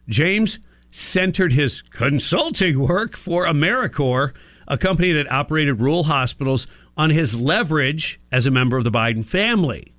James 0.08 0.58
centered 0.96 1.52
his 1.52 1.82
consulting 1.82 2.78
work 2.78 3.16
for 3.16 3.44
Americore, 3.44 4.32
a 4.66 4.78
company 4.78 5.12
that 5.12 5.30
operated 5.30 5.78
rural 5.78 6.04
hospitals, 6.04 6.66
on 6.96 7.10
his 7.10 7.38
leverage 7.38 8.18
as 8.32 8.46
a 8.46 8.50
member 8.50 8.78
of 8.78 8.84
the 8.84 8.90
Biden 8.90 9.24
family. 9.24 9.92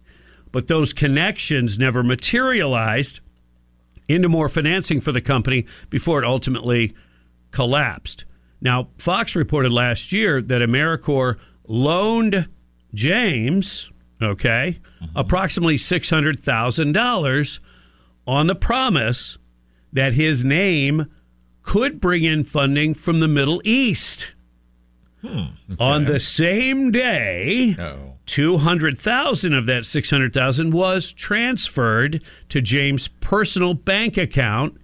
But 0.52 0.66
those 0.66 0.94
connections 0.94 1.78
never 1.78 2.02
materialized 2.02 3.20
into 4.08 4.28
more 4.28 4.50
financing 4.50 5.00
for 5.00 5.12
the 5.12 5.22
company 5.22 5.68
before 5.92 6.24
it 6.24 6.26
ultimately 6.26 6.96
collapsed. 7.52 8.26
Now, 8.60 8.90
Fox 8.98 9.36
reported 9.36 9.72
last 9.72 10.12
year 10.12 10.42
that 10.42 10.62
Americore 10.62 11.40
loaned 11.68 12.50
James, 12.96 13.92
okay, 14.20 14.80
mm-hmm. 15.00 15.16
approximately 15.16 15.76
$600,000 15.76 17.60
on 18.26 18.48
the 18.48 18.56
promise 18.56 19.38
that 19.94 20.14
his 20.14 20.44
name 20.46 21.08
could 21.64 22.00
bring 22.00 22.24
in 22.24 22.44
funding 22.44 22.94
from 22.94 23.20
the 23.20 23.28
Middle 23.28 23.62
East. 23.66 24.34
Hmm, 25.22 25.46
On 25.80 26.06
the 26.06 26.20
same 26.20 26.92
day, 26.92 27.76
Oh. 27.80 28.14
200,000 28.28 29.54
of 29.54 29.66
that 29.66 29.86
600,000 29.86 30.72
was 30.72 31.12
transferred 31.14 32.22
to 32.50 32.62
James' 32.62 33.08
personal 33.08 33.74
bank 33.74 34.18
account, 34.18 34.78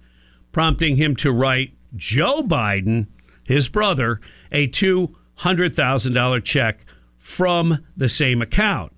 prompting 0.52 0.96
him 0.96 1.14
to 1.16 1.30
write 1.30 1.72
Joe 1.94 2.42
Biden, 2.42 3.06
his 3.44 3.68
brother, 3.68 4.20
a 4.50 4.66
$200,000 4.68 6.40
check 6.44 6.84
from 7.18 7.78
the 7.96 8.08
same 8.08 8.42
account. 8.42 8.92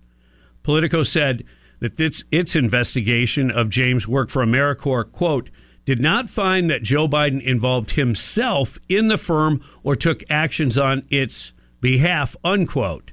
Politico 0.63 1.03
said 1.03 1.45
that 1.81 2.01
its, 2.01 2.25
its 2.31 2.57
investigation 2.57 3.51
of 3.51 3.69
James' 3.69 4.09
work 4.09 4.31
for 4.31 4.45
Americore, 4.45 5.11
quote, 5.11 5.51
did 5.87 6.01
not 6.01 6.29
find 6.29 6.69
that 6.69 6.83
Joe 6.83 7.09
Biden 7.09 7.41
involved 7.41 7.93
himself 7.93 8.79
in 8.89 9.09
the 9.09 9.17
firm 9.17 9.65
or 9.83 9.97
took 9.97 10.23
actions 10.29 10.77
on 10.77 11.05
its 11.09 11.53
behalf, 11.81 12.37
unquote. 12.45 13.13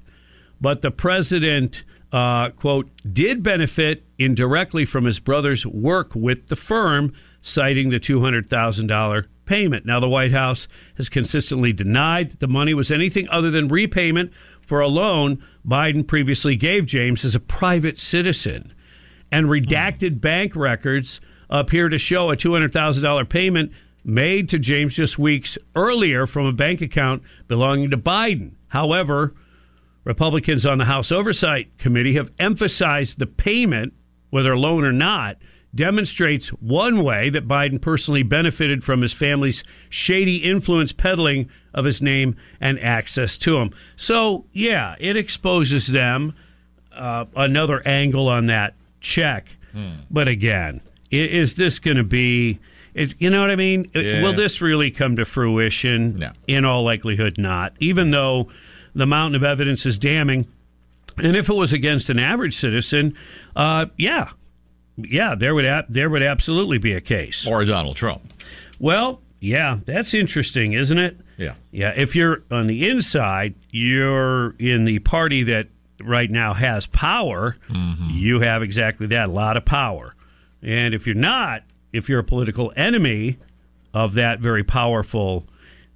But 0.60 0.82
the 0.82 0.92
president, 0.92 1.84
uh, 2.12 2.50
quote, 2.50 2.90
did 3.12 3.44
benefit 3.44 4.04
indirectly 4.18 4.86
from 4.86 5.06
his 5.06 5.20
brother's 5.20 5.66
work 5.66 6.16
with 6.16 6.48
the 6.48 6.56
firm, 6.56 7.14
citing 7.42 7.92
the 7.92 8.00
$200,000 8.00 9.26
payment. 9.46 9.86
Now, 9.86 10.00
the 10.00 10.10
White 10.10 10.32
House 10.32 10.68
has 10.98 11.10
consistently 11.10 11.74
denied 11.74 12.32
that 12.32 12.40
the 12.40 12.48
money 12.48 12.74
was 12.74 12.90
anything 12.90 13.30
other 13.30 13.52
than 13.52 13.68
repayment 13.68 14.32
for 14.66 14.80
a 14.80 14.88
loan 14.88 15.44
Biden 15.68 16.08
previously 16.08 16.56
gave 16.56 16.86
James 16.86 17.24
as 17.24 17.36
a 17.36 17.40
private 17.40 18.00
citizen. 18.00 18.74
And 19.32 19.48
redacted 19.48 20.22
bank 20.22 20.56
records 20.56 21.20
appear 21.50 21.90
to 21.90 21.98
show 21.98 22.32
a 22.32 22.38
$200,000 22.38 23.30
payment 23.30 23.72
made 24.04 24.50
to 24.50 24.60
James 24.60 24.96
just 24.96 25.18
weeks 25.18 25.58
earlier 25.76 26.26
from 26.28 26.46
a 26.46 26.52
bank 26.52 26.82
account 26.82 27.24
belonging 27.48 27.90
to 27.92 27.98
Biden. 27.98 28.52
However, 28.68 29.34
Republicans 30.04 30.66
on 30.66 30.78
the 30.78 30.86
House 30.86 31.12
Oversight 31.12 31.78
Committee 31.78 32.16
have 32.16 32.32
emphasized 32.40 33.20
the 33.20 33.26
payment, 33.28 33.94
whether 34.30 34.52
a 34.52 34.60
loan 34.60 34.84
or 34.84 34.92
not, 34.92 35.38
demonstrates 35.76 36.50
one 36.50 37.02
way 37.04 37.30
that 37.30 37.48
Biden 37.48 37.82
personally 37.82 38.22
benefited 38.24 38.84
from 38.84 39.02
his 39.02 39.14
family's 39.14 39.64
shady 39.90 40.38
influence 40.38 40.92
peddling 40.92 41.50
of 41.74 41.86
his 41.86 42.02
name 42.02 42.36
and 42.62 42.80
access 42.80 43.38
to 43.40 43.58
him. 43.58 43.72
So, 43.96 44.46
yeah, 44.52 44.96
it 45.00 45.18
exposes 45.18 45.88
them 45.88 46.36
uh, 46.92 47.26
another 47.36 47.82
angle 47.88 48.28
on 48.28 48.48
that 48.48 48.76
check. 49.02 49.56
But 50.12 50.28
again, 50.28 50.82
is 51.22 51.56
this 51.56 51.80
going 51.80 51.98
to 51.98 52.04
be? 52.04 52.60
Is, 52.94 53.16
you 53.18 53.30
know 53.30 53.42
what 53.42 53.50
I 53.50 53.56
mean? 53.56 53.90
Yeah. 53.96 54.22
Will 54.22 54.34
this 54.34 54.62
really 54.62 54.92
come 54.92 55.16
to 55.16 55.26
fruition? 55.26 56.18
No. 56.18 56.32
In 56.48 56.64
all 56.66 56.84
likelihood, 56.84 57.38
not. 57.38 57.74
Even 57.80 58.12
though 58.12 58.50
the 58.94 59.08
mountain 59.08 59.36
of 59.36 59.44
evidence 59.44 59.86
is 59.86 59.98
damning, 59.98 60.48
and 61.18 61.36
if 61.36 61.50
it 61.50 61.54
was 61.54 61.74
against 61.74 62.10
an 62.10 62.20
average 62.20 62.56
citizen, 62.56 63.16
uh, 63.56 63.88
yeah, 63.98 64.30
yeah, 64.98 65.34
there 65.36 65.56
would 65.56 65.66
ab- 65.66 65.86
there 65.90 66.10
would 66.10 66.22
absolutely 66.24 66.78
be 66.78 66.94
a 66.94 67.02
case. 67.02 67.48
Or 67.48 67.66
Donald 67.66 67.96
Trump. 67.96 68.32
Well, 68.80 69.22
yeah, 69.40 69.80
that's 69.86 70.14
interesting, 70.14 70.74
isn't 70.74 70.98
it? 70.98 71.18
Yeah. 71.38 71.56
Yeah, 71.72 71.94
if 71.96 72.16
you're 72.16 72.44
on 72.52 72.68
the 72.68 72.88
inside, 72.88 73.56
you're 73.72 74.52
in 74.60 74.86
the 74.86 75.00
party 75.00 75.44
that 75.44 75.68
right 76.02 76.30
now 76.30 76.54
has 76.54 76.86
power. 76.86 77.58
You 77.70 78.40
have 78.42 78.62
exactly 78.62 79.08
that, 79.08 79.30
a 79.30 79.32
lot 79.32 79.58
of 79.58 79.66
power. 79.66 80.14
And 80.64 80.94
if 80.94 81.06
you're 81.06 81.16
not, 81.16 81.64
if 81.92 82.10
you're 82.10 82.20
a 82.20 82.24
political 82.24 82.72
enemy 82.76 83.38
of 83.94 84.14
that 84.16 84.40
very 84.40 84.64
powerful 84.64 85.46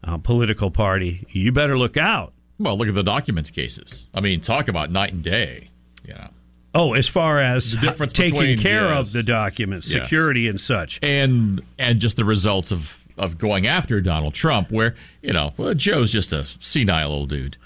uh, 0.04 0.18
political 0.18 0.70
party, 0.70 1.26
you 1.32 1.52
better 1.52 1.78
look 1.78 1.98
out. 1.98 2.34
Well, 2.60 2.78
look 2.78 2.88
at 2.88 2.96
the 2.96 3.04
documents 3.04 3.50
cases. 3.50 4.06
I 4.14 4.22
mean, 4.22 4.42
talk 4.42 4.68
about 4.68 4.92
night 4.92 5.14
and 5.14 5.24
day. 5.24 5.70
Know, 6.08 6.28
Oh, 6.76 6.94
as 6.94 7.08
far 7.08 7.40
as 7.40 7.72
The 7.72 7.78
difference 7.78 8.14
taking 8.14 8.38
between- 8.40 8.60
care 8.60 8.90
yes. 8.90 9.00
of 9.00 9.12
the 9.14 9.24
documents, 9.24 9.92
Yes. 9.92 10.04
security 10.04 10.48
and 10.48 10.60
such. 10.62 11.00
and 11.02 11.62
and 11.80 12.00
just 12.00 12.18
the 12.18 12.26
results 12.26 12.72
of 12.72 13.04
of 13.18 13.38
going 13.40 13.66
after 13.66 14.00
Donald 14.00 14.36
Trump, 14.36 14.72
where 14.72 14.94
you 15.24 15.34
know 15.34 15.54
well, 15.58 15.74
Joe's 15.74 16.12
just 16.12 16.32
a 16.34 16.46
senile 16.60 17.12
old 17.12 17.30
dude. 17.30 17.58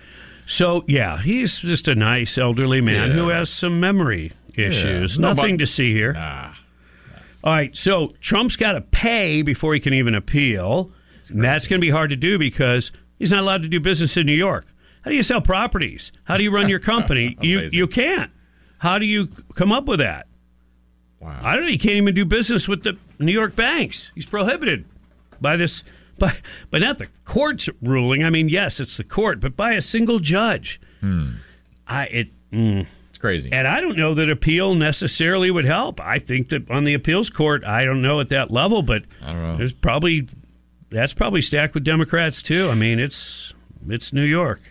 So, 0.46 0.84
yeah, 0.88 1.17
he's 1.22 1.60
just 1.60 1.88
a 1.88 1.96
nice 1.96 2.38
elderly 2.38 2.79
man 2.81 3.10
Yeah. 3.10 3.15
who 3.15 3.29
has 3.29 3.50
some 3.50 3.79
memory 3.79 4.31
issues. 4.55 5.20
No, 5.20 5.34
Nothing 5.34 5.55
but- 5.58 5.62
to 5.65 5.67
see 5.67 5.91
here. 5.93 6.13
All 7.43 7.53
right, 7.53 7.75
so 7.75 8.13
Trump's 8.19 8.55
got 8.55 8.74
to 8.74 8.81
pay 8.81 9.41
before 9.41 9.74
he 9.74 9.79
can 9.79 9.93
even 9.93 10.13
appeal. 10.15 10.91
And 11.29 11.43
that's 11.43 11.67
going 11.67 11.79
to 11.79 11.86
be 11.86 11.91
hard 11.91 12.10
to 12.12 12.15
do 12.15 12.38
because 12.38 12.91
he's 13.17 13.31
not 13.31 13.39
allowed 13.39 13.62
to 13.63 13.67
do 13.69 13.79
business 13.79 14.17
in 14.17 14.25
New 14.25 14.36
York. 14.36 14.67
How 15.03 15.10
do 15.10 15.15
you 15.15 15.24
sell 15.24 15.41
properties? 15.41 16.12
How 16.25 16.38
do 16.38 16.43
you 16.43 16.51
run 16.51 16.69
your 16.69 16.79
company? 16.93 17.38
you 17.41 17.69
you 17.71 17.88
can't. 17.88 18.31
How 18.79 19.00
do 19.00 19.05
you 19.05 19.27
come 19.55 19.71
up 19.71 19.86
with 19.86 20.00
that? 20.00 20.27
Wow. 21.19 21.39
I 21.41 21.55
don't 21.55 21.63
know. 21.65 21.69
You 21.69 21.79
can't 21.79 21.95
even 21.95 22.13
do 22.15 22.25
business 22.25 22.67
with 22.67 22.83
the 22.83 22.98
New 23.19 23.31
York 23.31 23.55
banks. 23.55 24.12
He's 24.15 24.25
prohibited. 24.25 24.86
by 25.39 25.55
this, 25.55 25.83
by, 26.17 26.36
by 26.69 26.79
not 26.79 26.98
the 26.98 27.07
court's 27.25 27.69
ruling. 27.81 28.24
I 28.24 28.29
mean, 28.31 28.50
yes, 28.50 28.79
it's 28.79 28.98
the 28.98 29.03
court, 29.03 29.39
but 29.39 29.55
by 29.55 29.74
a 29.74 29.81
single 29.81 30.19
judge. 30.19 30.79
I 31.88 32.05
it. 32.05 32.29
Mm. 32.51 32.88
Crazy. 33.21 33.49
And 33.51 33.67
I 33.67 33.79
don't 33.79 33.97
know 33.97 34.15
that 34.15 34.31
appeal 34.31 34.73
necessarily 34.73 35.51
would 35.51 35.65
help. 35.65 36.01
I 36.01 36.17
think 36.17 36.49
that 36.49 36.69
on 36.71 36.85
the 36.85 36.95
appeals 36.95 37.29
court, 37.29 37.63
I 37.63 37.85
don't 37.85 38.01
know 38.01 38.19
at 38.19 38.29
that 38.29 38.49
level, 38.49 38.81
but 38.81 39.03
I 39.21 39.31
don't 39.31 39.43
know. 39.43 39.57
there's 39.57 39.73
probably 39.73 40.27
that's 40.89 41.13
probably 41.13 41.43
stacked 41.43 41.75
with 41.75 41.83
Democrats 41.83 42.41
too. 42.41 42.69
I 42.69 42.75
mean, 42.75 42.99
it's 42.99 43.53
it's 43.87 44.11
New 44.11 44.23
York. 44.23 44.61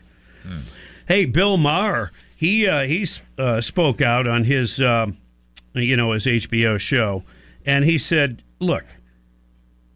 Hey, 1.06 1.26
Bill 1.26 1.56
Maher, 1.56 2.10
he 2.34 2.66
uh, 2.66 2.86
he 2.86 3.06
uh, 3.38 3.60
spoke 3.60 4.00
out 4.00 4.26
on 4.26 4.44
his 4.44 4.82
um, 4.82 5.16
you 5.74 5.96
know 5.96 6.10
his 6.10 6.26
HBO 6.26 6.78
show, 6.78 7.22
and 7.64 7.84
he 7.84 7.98
said, 7.98 8.42
"Look, 8.58 8.84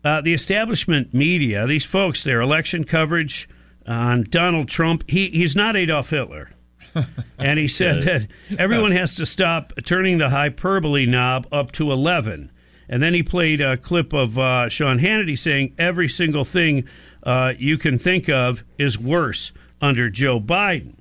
uh, 0.04 0.20
the 0.20 0.32
establishment 0.32 1.12
media, 1.12 1.66
these 1.66 1.84
folks, 1.84 2.22
their 2.22 2.40
election 2.40 2.84
coverage 2.84 3.48
on 3.84 4.24
Donald 4.30 4.68
Trump, 4.68 5.02
he 5.08 5.28
he's 5.30 5.56
not 5.56 5.76
Adolf 5.76 6.10
Hitler." 6.10 6.50
and 7.38 7.58
he 7.58 7.68
said 7.68 8.02
that 8.02 8.26
everyone 8.58 8.92
has 8.92 9.14
to 9.16 9.26
stop 9.26 9.72
turning 9.84 10.18
the 10.18 10.30
hyperbole 10.30 11.06
knob 11.06 11.46
up 11.52 11.72
to 11.72 11.90
11. 11.90 12.50
And 12.88 13.02
then 13.02 13.14
he 13.14 13.22
played 13.22 13.60
a 13.60 13.76
clip 13.76 14.12
of 14.12 14.38
uh, 14.38 14.68
Sean 14.68 14.98
Hannity 14.98 15.38
saying 15.38 15.74
every 15.78 16.08
single 16.08 16.44
thing 16.44 16.86
uh, 17.22 17.54
you 17.58 17.78
can 17.78 17.98
think 17.98 18.28
of 18.28 18.62
is 18.78 18.98
worse 18.98 19.52
under 19.80 20.10
Joe 20.10 20.38
Biden. 20.38 20.94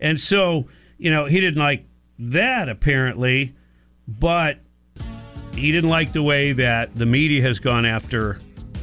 And 0.00 0.18
so, 0.18 0.66
you 0.98 1.10
know, 1.10 1.26
he 1.26 1.40
didn't 1.40 1.60
like 1.60 1.86
that 2.18 2.68
apparently, 2.68 3.54
but 4.08 4.58
he 5.54 5.72
didn't 5.72 5.90
like 5.90 6.12
the 6.12 6.22
way 6.22 6.52
that 6.52 6.94
the 6.96 7.06
media 7.06 7.42
has 7.42 7.58
gone 7.58 7.86
after 7.86 8.38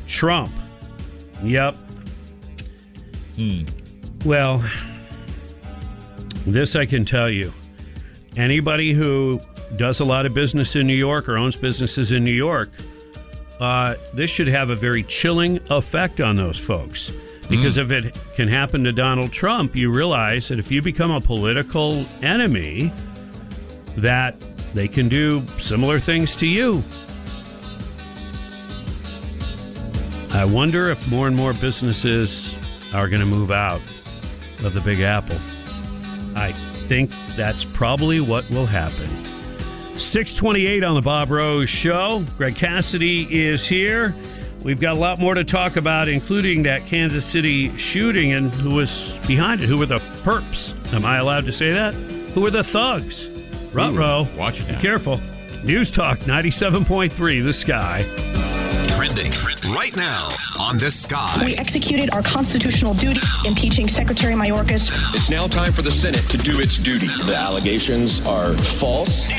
Trump. 0.08 0.52
Yep. 1.44 1.76
Hmm. 3.36 3.64
Well, 4.26 4.64
this 6.54 6.76
I 6.76 6.86
can 6.86 7.06
tell 7.06 7.30
you. 7.30 7.54
Anybody 8.36 8.94
who 8.94 9.42
does 9.76 10.00
a 10.00 10.06
lot 10.06 10.26
of 10.26 10.34
business 10.34 10.76
in 10.76 10.88
New 10.88 10.96
York 10.96 11.28
or 11.28 11.38
owns 11.38 11.56
businesses 11.56 12.12
in 12.12 12.24
New 12.24 12.32
York, 12.32 12.70
uh, 13.60 13.96
this 14.14 14.30
should 14.30 14.48
have 14.48 14.70
a 14.70 14.76
very 14.76 15.04
chilling 15.04 15.60
effect 15.70 16.22
on 16.22 16.36
those 16.36 16.60
folks. 16.60 17.12
Because 17.50 17.78
if 17.78 17.92
it 17.92 18.16
can 18.36 18.48
happen 18.48 18.84
to 18.84 18.92
Donald 18.92 19.32
Trump, 19.32 19.76
you 19.76 19.92
realize 19.92 20.50
that 20.50 20.60
if 20.60 20.70
you 20.72 20.82
become 20.82 21.12
a 21.12 21.22
political 21.22 22.06
enemy, 22.22 22.92
that 23.96 24.36
they 24.74 24.88
can 24.88 25.08
do 25.08 25.46
similar 25.58 26.00
things 26.00 26.36
to 26.38 26.48
you. 26.48 26.84
I 30.32 30.44
wonder 30.46 30.90
if 30.92 31.08
more 31.08 31.28
and 31.28 31.36
more 31.36 31.54
businesses 31.54 32.54
are 32.94 33.08
going 33.08 33.22
to 33.22 33.26
move 33.26 33.50
out 33.50 33.82
of 34.64 34.74
the 34.74 34.82
Big 34.82 35.00
Apple. 35.00 35.38
I 36.38 36.52
think 36.88 37.12
that's 37.36 37.66
probably 37.66 38.22
what 38.22 38.50
will 38.50 38.68
happen. 38.68 39.10
628 39.98 40.84
on 40.84 40.96
the 40.96 41.02
Bob 41.02 41.32
Rose 41.32 41.70
Show. 41.70 42.24
Greg 42.38 42.56
Cassidy 42.56 43.46
is 43.46 43.68
here. 43.68 44.16
We've 44.64 44.80
got 44.80 44.96
a 44.96 45.00
lot 45.00 45.18
more 45.20 45.34
to 45.34 45.44
talk 45.44 45.76
about, 45.76 46.08
including 46.08 46.64
that 46.64 46.86
Kansas 46.86 47.26
City 47.26 47.76
shooting 47.78 48.34
and 48.34 48.54
who 48.54 48.76
was 48.76 49.10
behind 49.28 49.64
it. 49.64 49.68
Who 49.68 49.78
were 49.78 49.86
the 49.86 50.00
perps? 50.24 50.74
Am 50.94 51.06
I 51.06 51.18
allowed 51.18 51.46
to 51.46 51.52
say 51.52 51.74
that? 51.74 51.94
Who 51.94 52.42
were 52.42 52.52
the 52.52 52.64
thugs? 52.64 53.30
Ruh-roh. 53.74 54.28
watch 54.38 54.62
it 54.62 54.68
Be 54.68 54.76
careful. 54.76 55.20
News 55.64 55.90
Talk 55.90 56.20
97.3, 56.20 57.44
The 57.44 57.54
Sky. 57.54 58.47
Trending 59.18 59.74
right 59.74 59.96
now 59.96 60.30
on 60.60 60.78
the 60.78 60.92
sky. 60.92 61.42
We 61.44 61.56
executed 61.56 62.12
our 62.12 62.22
constitutional 62.22 62.94
duty 62.94 63.20
impeaching 63.46 63.88
Secretary 63.88 64.36
Mayorkas. 64.36 64.92
It's 65.16 65.30
now 65.30 65.48
time 65.48 65.74
for 65.74 65.82
the 65.82 65.92
Senate 65.92 66.22
to 66.30 66.38
do 66.38 66.60
its 66.60 66.78
duty. 66.78 67.08
The 67.26 67.36
allegations 67.36 68.24
are 68.28 68.54
false. 68.54 69.32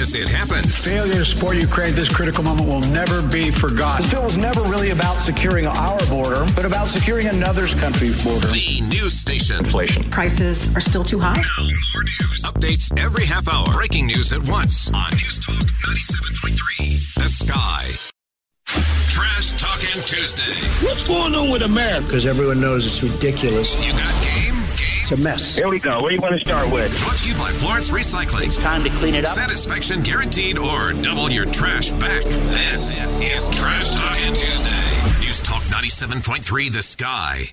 As 0.00 0.14
it 0.14 0.30
happens. 0.30 0.82
Failure 0.82 1.12
to 1.12 1.24
support 1.26 1.56
Ukraine 1.56 1.90
at 1.90 1.96
this 1.96 2.08
critical 2.08 2.42
moment 2.42 2.68
will 2.68 2.80
never 2.90 3.20
be 3.20 3.50
forgotten. 3.50 4.02
This 4.02 4.12
bill 4.12 4.22
was 4.22 4.38
never 4.38 4.62
really 4.62 4.90
about 4.90 5.20
securing 5.20 5.66
our 5.66 5.98
border, 6.06 6.46
but 6.56 6.64
about 6.64 6.88
securing 6.88 7.26
another's 7.26 7.74
country's 7.74 8.22
border. 8.24 8.46
The 8.46 8.80
news 8.82 9.12
station. 9.12 9.58
Inflation. 9.58 10.04
Prices 10.10 10.74
are 10.74 10.80
still 10.80 11.04
too 11.04 11.18
high. 11.18 11.34
More 11.34 12.02
news. 12.02 12.44
Updates 12.44 12.98
every 12.98 13.26
half 13.26 13.46
hour. 13.46 13.66
Breaking 13.74 14.06
news 14.06 14.32
at 14.32 14.48
once 14.48 14.90
on 14.94 15.10
News 15.12 15.38
Talk 15.38 15.66
97.3. 15.82 17.14
The 17.14 17.28
Sky. 17.28 18.97
Trash 19.18 19.50
Talking 19.60 20.00
Tuesday. 20.04 20.54
What's 20.86 21.04
going 21.08 21.34
on 21.34 21.50
with 21.50 21.62
America? 21.62 22.06
Because 22.06 22.24
everyone 22.24 22.60
knows 22.60 22.86
it's 22.86 23.02
ridiculous. 23.02 23.74
You 23.84 23.90
got 23.90 24.22
game? 24.22 24.54
game? 24.54 25.02
It's 25.02 25.10
a 25.10 25.16
mess. 25.16 25.56
Here 25.56 25.68
we 25.68 25.80
go. 25.80 26.00
What 26.00 26.10
do 26.10 26.14
you 26.14 26.20
want 26.20 26.34
to 26.34 26.40
start 26.40 26.70
with? 26.70 26.96
Brought 27.02 27.16
to 27.16 27.28
you 27.28 27.34
by 27.34 27.50
Florence 27.50 27.90
Recycling. 27.90 28.56
Time 28.62 28.84
to 28.84 28.90
clean 28.90 29.16
it 29.16 29.24
up. 29.24 29.34
Satisfaction 29.34 30.02
guaranteed 30.02 30.56
or 30.56 30.92
double 30.92 31.32
your 31.32 31.46
trash 31.46 31.90
back. 31.90 32.22
This 32.22 33.20
is 33.20 33.48
Trash 33.48 33.92
Talking 33.96 34.34
Tuesday. 34.34 35.26
News 35.26 35.42
Talk 35.42 35.64
97.3 35.64 36.72
The 36.72 36.82
Sky. 36.82 37.52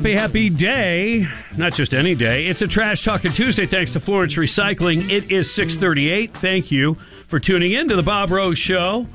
Happy, 0.00 0.14
happy 0.14 0.48
day. 0.48 1.28
Not 1.58 1.74
just 1.74 1.92
any 1.92 2.14
day. 2.14 2.46
It's 2.46 2.62
a 2.62 2.66
Trash 2.66 3.04
Talking 3.04 3.32
Tuesday 3.32 3.66
thanks 3.66 3.92
to 3.92 4.00
Florence 4.00 4.34
Recycling. 4.36 5.10
It 5.10 5.30
is 5.30 5.52
638. 5.52 6.32
Thank 6.34 6.70
you 6.70 6.96
for 7.28 7.38
tuning 7.38 7.72
in 7.72 7.86
to 7.88 7.96
the 7.96 8.02
Bob 8.02 8.30
Rose 8.30 8.58
Show, 8.58 9.06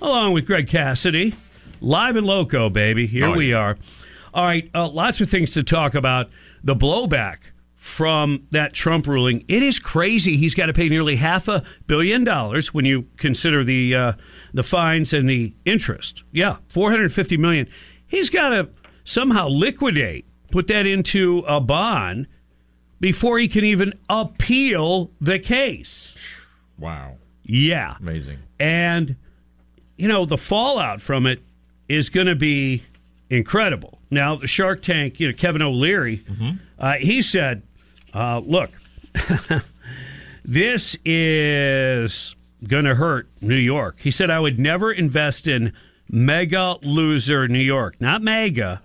along 0.00 0.32
with 0.32 0.46
Greg 0.46 0.68
Cassidy. 0.68 1.34
Live 1.82 2.16
and 2.16 2.26
loco, 2.26 2.70
baby. 2.70 3.06
Here 3.06 3.26
Oh, 3.26 3.36
we 3.36 3.50
yeah. 3.50 3.58
are. 3.58 3.78
All 4.32 4.44
right, 4.46 4.70
uh, 4.74 4.88
lots 4.88 5.20
of 5.20 5.28
things 5.28 5.52
to 5.52 5.62
talk 5.62 5.94
about. 5.94 6.30
The 6.64 6.74
blowback 6.76 7.38
from 7.76 8.46
that 8.52 8.72
Trump 8.72 9.06
ruling. 9.06 9.44
It 9.48 9.62
is 9.62 9.78
crazy. 9.78 10.38
He's 10.38 10.54
got 10.54 10.66
to 10.66 10.72
pay 10.72 10.88
nearly 10.88 11.16
half 11.16 11.46
a 11.48 11.62
billion 11.86 12.24
dollars 12.24 12.72
when 12.72 12.86
you 12.86 13.06
consider 13.18 13.64
the 13.64 13.94
uh, 13.94 14.12
the 14.54 14.62
fines 14.62 15.12
and 15.12 15.28
the 15.28 15.52
interest. 15.66 16.22
Yeah, 16.32 16.56
450 16.68 17.36
million. 17.36 17.68
He's 18.06 18.30
got 18.30 18.50
to 18.50 18.68
somehow 19.04 19.48
liquidate, 19.48 20.24
put 20.50 20.66
that 20.68 20.86
into 20.86 21.44
a 21.46 21.60
bond 21.60 22.26
before 23.00 23.38
he 23.38 23.48
can 23.48 23.64
even 23.64 23.94
appeal 24.08 25.10
the 25.20 25.38
case. 25.38 26.14
Wow. 26.78 27.16
Yeah. 27.42 27.96
Amazing. 28.00 28.38
And, 28.60 29.16
you 29.96 30.08
know, 30.08 30.24
the 30.24 30.38
fallout 30.38 31.00
from 31.02 31.26
it 31.26 31.42
is 31.88 32.10
going 32.10 32.28
to 32.28 32.36
be 32.36 32.82
incredible. 33.28 33.98
Now, 34.10 34.36
the 34.36 34.46
Shark 34.46 34.82
Tank, 34.82 35.18
you 35.18 35.28
know, 35.28 35.34
Kevin 35.34 35.62
O'Leary, 35.62 36.22
uh, 36.78 36.94
he 36.94 37.22
said, 37.22 37.62
uh, 38.14 38.40
look, 38.44 38.70
this 40.44 40.96
is 41.04 42.36
going 42.66 42.84
to 42.84 42.94
hurt 42.94 43.28
New 43.40 43.56
York. 43.56 43.96
He 44.00 44.10
said, 44.10 44.30
I 44.30 44.38
would 44.38 44.58
never 44.58 44.92
invest 44.92 45.48
in 45.48 45.72
mega 46.12 46.76
loser 46.82 47.48
New 47.48 47.58
York, 47.58 47.96
not 48.00 48.22
mega, 48.22 48.82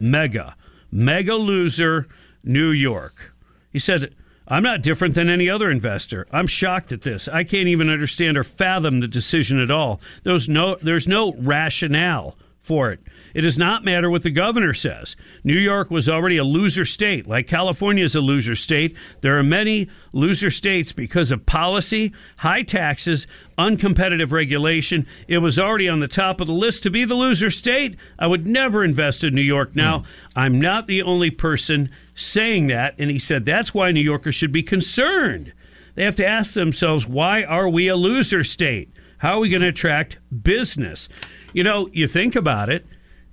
mega, 0.00 0.56
mega 0.90 1.34
loser 1.34 2.08
New 2.42 2.70
York. 2.70 3.34
He 3.72 3.78
said, 3.78 4.14
I'm 4.48 4.62
not 4.62 4.82
different 4.82 5.14
than 5.14 5.28
any 5.28 5.50
other 5.50 5.70
investor. 5.70 6.26
I'm 6.32 6.46
shocked 6.46 6.92
at 6.92 7.02
this. 7.02 7.28
I 7.28 7.44
can't 7.44 7.68
even 7.68 7.90
understand 7.90 8.36
or 8.36 8.44
fathom 8.44 9.00
the 9.00 9.08
decision 9.08 9.60
at 9.60 9.70
all. 9.70 10.00
There's 10.22 10.48
no, 10.48 10.76
there's 10.76 11.06
no 11.06 11.34
rationale 11.34 12.36
for 12.66 12.90
it. 12.90 12.98
It 13.32 13.42
does 13.42 13.56
not 13.56 13.84
matter 13.84 14.10
what 14.10 14.24
the 14.24 14.30
governor 14.30 14.74
says. 14.74 15.14
New 15.44 15.58
York 15.58 15.88
was 15.88 16.08
already 16.08 16.36
a 16.36 16.44
loser 16.44 16.84
state, 16.84 17.28
like 17.28 17.46
California 17.46 18.04
is 18.04 18.16
a 18.16 18.20
loser 18.20 18.56
state. 18.56 18.96
There 19.20 19.38
are 19.38 19.44
many 19.44 19.88
loser 20.12 20.50
states 20.50 20.92
because 20.92 21.30
of 21.30 21.46
policy, 21.46 22.12
high 22.40 22.62
taxes, 22.62 23.28
uncompetitive 23.56 24.32
regulation. 24.32 25.06
It 25.28 25.38
was 25.38 25.60
already 25.60 25.88
on 25.88 26.00
the 26.00 26.08
top 26.08 26.40
of 26.40 26.48
the 26.48 26.52
list 26.52 26.82
to 26.82 26.90
be 26.90 27.04
the 27.04 27.14
loser 27.14 27.50
state. 27.50 27.96
I 28.18 28.26
would 28.26 28.46
never 28.46 28.82
invest 28.82 29.22
in 29.22 29.34
New 29.34 29.42
York. 29.42 29.76
Now, 29.76 30.00
hmm. 30.00 30.04
I'm 30.34 30.60
not 30.60 30.88
the 30.88 31.02
only 31.02 31.30
person 31.30 31.90
saying 32.16 32.66
that. 32.66 32.96
And 32.98 33.10
he 33.10 33.20
said 33.20 33.44
that's 33.44 33.72
why 33.72 33.92
New 33.92 34.00
Yorkers 34.00 34.34
should 34.34 34.52
be 34.52 34.64
concerned. 34.64 35.52
They 35.94 36.04
have 36.04 36.16
to 36.16 36.26
ask 36.26 36.54
themselves, 36.54 37.06
why 37.06 37.44
are 37.44 37.68
we 37.68 37.88
a 37.88 37.96
loser 37.96 38.42
state? 38.44 38.90
How 39.18 39.34
are 39.36 39.40
we 39.40 39.48
going 39.48 39.62
to 39.62 39.68
attract 39.68 40.18
business? 40.42 41.08
You 41.52 41.64
know, 41.64 41.88
you 41.92 42.06
think 42.06 42.36
about 42.36 42.68
it, 42.68 42.86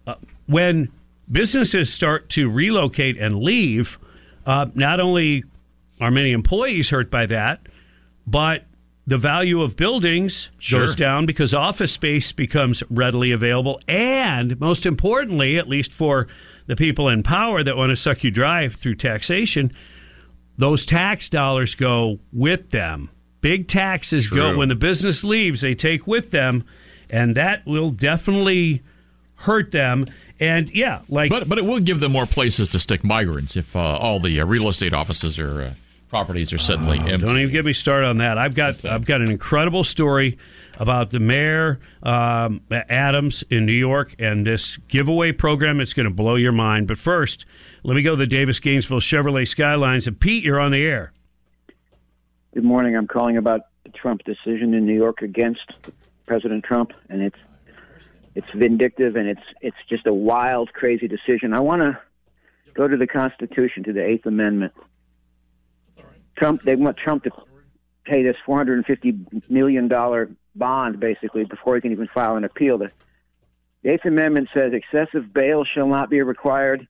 uh, 0.08 0.16
when 0.48 0.90
businesses 1.32 1.92
start 1.92 2.30
to 2.30 2.50
relocate 2.50 3.18
and 3.18 3.40
leave, 3.40 4.00
uh, 4.46 4.68
not 4.76 5.00
only 5.00 5.44
are 6.02 6.12
many 6.12 6.32
employees 6.32 6.90
hurt 6.90 7.10
by 7.12 7.26
that, 7.28 7.68
but 8.28 8.66
the 9.06 9.18
value 9.18 9.62
of 9.62 9.76
buildings 9.76 10.50
Sure. 10.60 10.82
goes 10.82 10.96
down 10.96 11.26
because 11.26 11.54
office 11.54 11.92
space 11.92 12.32
becomes 12.32 12.84
readily 12.90 13.32
available. 13.32 13.82
And 13.88 14.60
most 14.60 14.86
importantly, 14.86 15.58
at 15.58 15.68
least 15.68 15.92
for 15.92 16.28
the 16.68 16.76
people 16.78 17.10
in 17.10 17.24
power 17.24 17.64
that 17.64 17.76
want 17.76 17.90
to 17.90 17.96
suck 17.98 18.24
you 18.24 18.32
dry 18.32 18.70
through 18.70 18.96
taxation, 18.96 19.72
those 20.58 20.86
tax 20.86 21.30
dollars 21.30 21.76
go 21.76 22.20
with 22.32 22.70
them. 22.70 23.10
Big 23.44 23.68
taxes 23.68 24.28
go 24.28 24.58
when 24.58 24.70
the 24.70 24.76
business 24.76 25.24
leaves, 25.24 25.60
they 25.60 25.76
take 25.76 26.08
with 26.08 26.32
them, 26.32 26.64
and 27.10 27.36
that 27.36 27.66
will 27.66 27.90
definitely 27.90 28.82
hurt 29.36 29.72
them. 29.72 30.06
And 30.40 30.70
yeah, 30.74 31.02
like 31.10 31.30
But 31.30 31.50
but 31.50 31.58
it 31.58 31.66
will 31.66 31.82
give 31.82 32.00
them 32.00 32.14
more 32.14 32.26
places 32.26 32.70
to 32.70 32.80
stick 32.80 33.04
migrants 33.04 33.58
if 33.58 33.76
uh, 33.76 33.80
all 33.80 34.20
the 34.22 34.40
uh, 34.40 34.46
real 34.46 34.70
estate 34.70 34.94
offices 34.94 35.38
or 35.38 35.62
uh, 35.62 35.74
properties 36.08 36.54
are 36.54 36.58
suddenly 36.58 37.00
empty. 37.00 37.28
Don't 37.28 37.38
even 37.38 37.52
get 37.52 37.66
me 37.66 37.74
started 37.74 38.08
on 38.08 38.18
that. 38.18 38.38
I've 38.38 38.56
got 38.56 38.86
I've 38.86 39.06
got 39.06 39.20
an 39.20 39.30
incredible 39.30 39.84
story 39.84 40.38
about 40.80 41.10
the 41.10 41.20
mayor 41.20 41.80
um, 42.02 42.62
Adams 42.72 43.44
in 43.50 43.66
New 43.66 43.74
York 43.74 44.16
and 44.20 44.48
this 44.48 44.78
giveaway 44.88 45.34
program. 45.34 45.82
It's 45.82 45.94
going 45.94 46.08
to 46.08 46.14
blow 46.14 46.36
your 46.36 46.52
mind. 46.54 46.88
But 46.88 46.98
first, 46.98 47.46
let 47.84 47.96
me 47.96 48.02
go 48.02 48.12
to 48.12 48.18
the 48.18 48.28
Davis 48.28 48.60
Gainesville 48.62 49.02
Chevrolet 49.02 49.48
Skylines. 49.48 50.08
And 50.08 50.18
Pete, 50.20 50.44
you're 50.44 50.60
on 50.60 50.72
the 50.72 50.86
air. 50.86 51.12
Good 52.54 52.64
morning. 52.64 52.96
I'm 52.96 53.08
calling 53.08 53.38
about 53.38 53.62
the 53.84 53.90
Trump 53.90 54.22
decision 54.26 54.76
in 54.76 54.86
New 54.86 54.94
York 54.94 55.24
against 55.24 55.72
President 56.28 56.64
Trump, 56.64 56.92
and 57.10 57.24
it's 57.24 57.40
it's 58.36 58.46
vindictive 58.54 59.16
and 59.16 59.28
it's 59.28 59.42
it's 59.62 59.78
just 59.90 60.06
a 60.06 60.14
wild, 60.14 60.72
crazy 60.72 61.08
decision. 61.08 61.56
I 61.56 61.62
want 61.62 61.82
to 61.82 62.00
go 62.76 62.88
to 62.88 62.96
the 62.96 63.08
Constitution, 63.08 63.84
to 63.86 63.94
the 63.94 64.06
Eighth 64.06 64.28
Amendment. 64.28 64.74
Trump, 66.38 66.62
they 66.64 66.76
want 66.76 66.96
Trump 66.96 67.24
to 67.24 67.32
pay 68.06 68.22
this 68.22 68.36
450 68.46 69.42
million 69.50 69.88
dollar 69.88 70.30
bond 70.54 71.00
basically 71.00 71.46
before 71.46 71.74
he 71.74 71.82
can 71.82 71.92
even 71.92 72.08
file 72.14 72.36
an 72.36 72.44
appeal. 72.44 72.78
The, 72.78 72.92
the 73.82 73.94
Eighth 73.94 74.06
Amendment 74.06 74.50
says 74.56 74.74
excessive 74.74 75.34
bail 75.34 75.64
shall 75.66 75.88
not 75.88 76.08
be 76.08 76.22
required, 76.22 76.88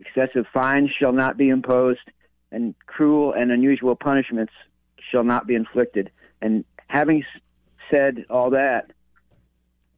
excessive 0.00 0.46
fines 0.54 0.88
shall 0.98 1.12
not 1.12 1.36
be 1.36 1.50
imposed, 1.50 2.10
and 2.50 2.74
cruel 2.86 3.34
and 3.34 3.52
unusual 3.52 3.96
punishments 3.96 4.54
shall 5.10 5.24
not 5.24 5.46
be 5.46 5.54
inflicted. 5.54 6.10
And 6.42 6.64
having 6.88 7.24
said 7.90 8.24
all 8.30 8.50
that, 8.50 8.92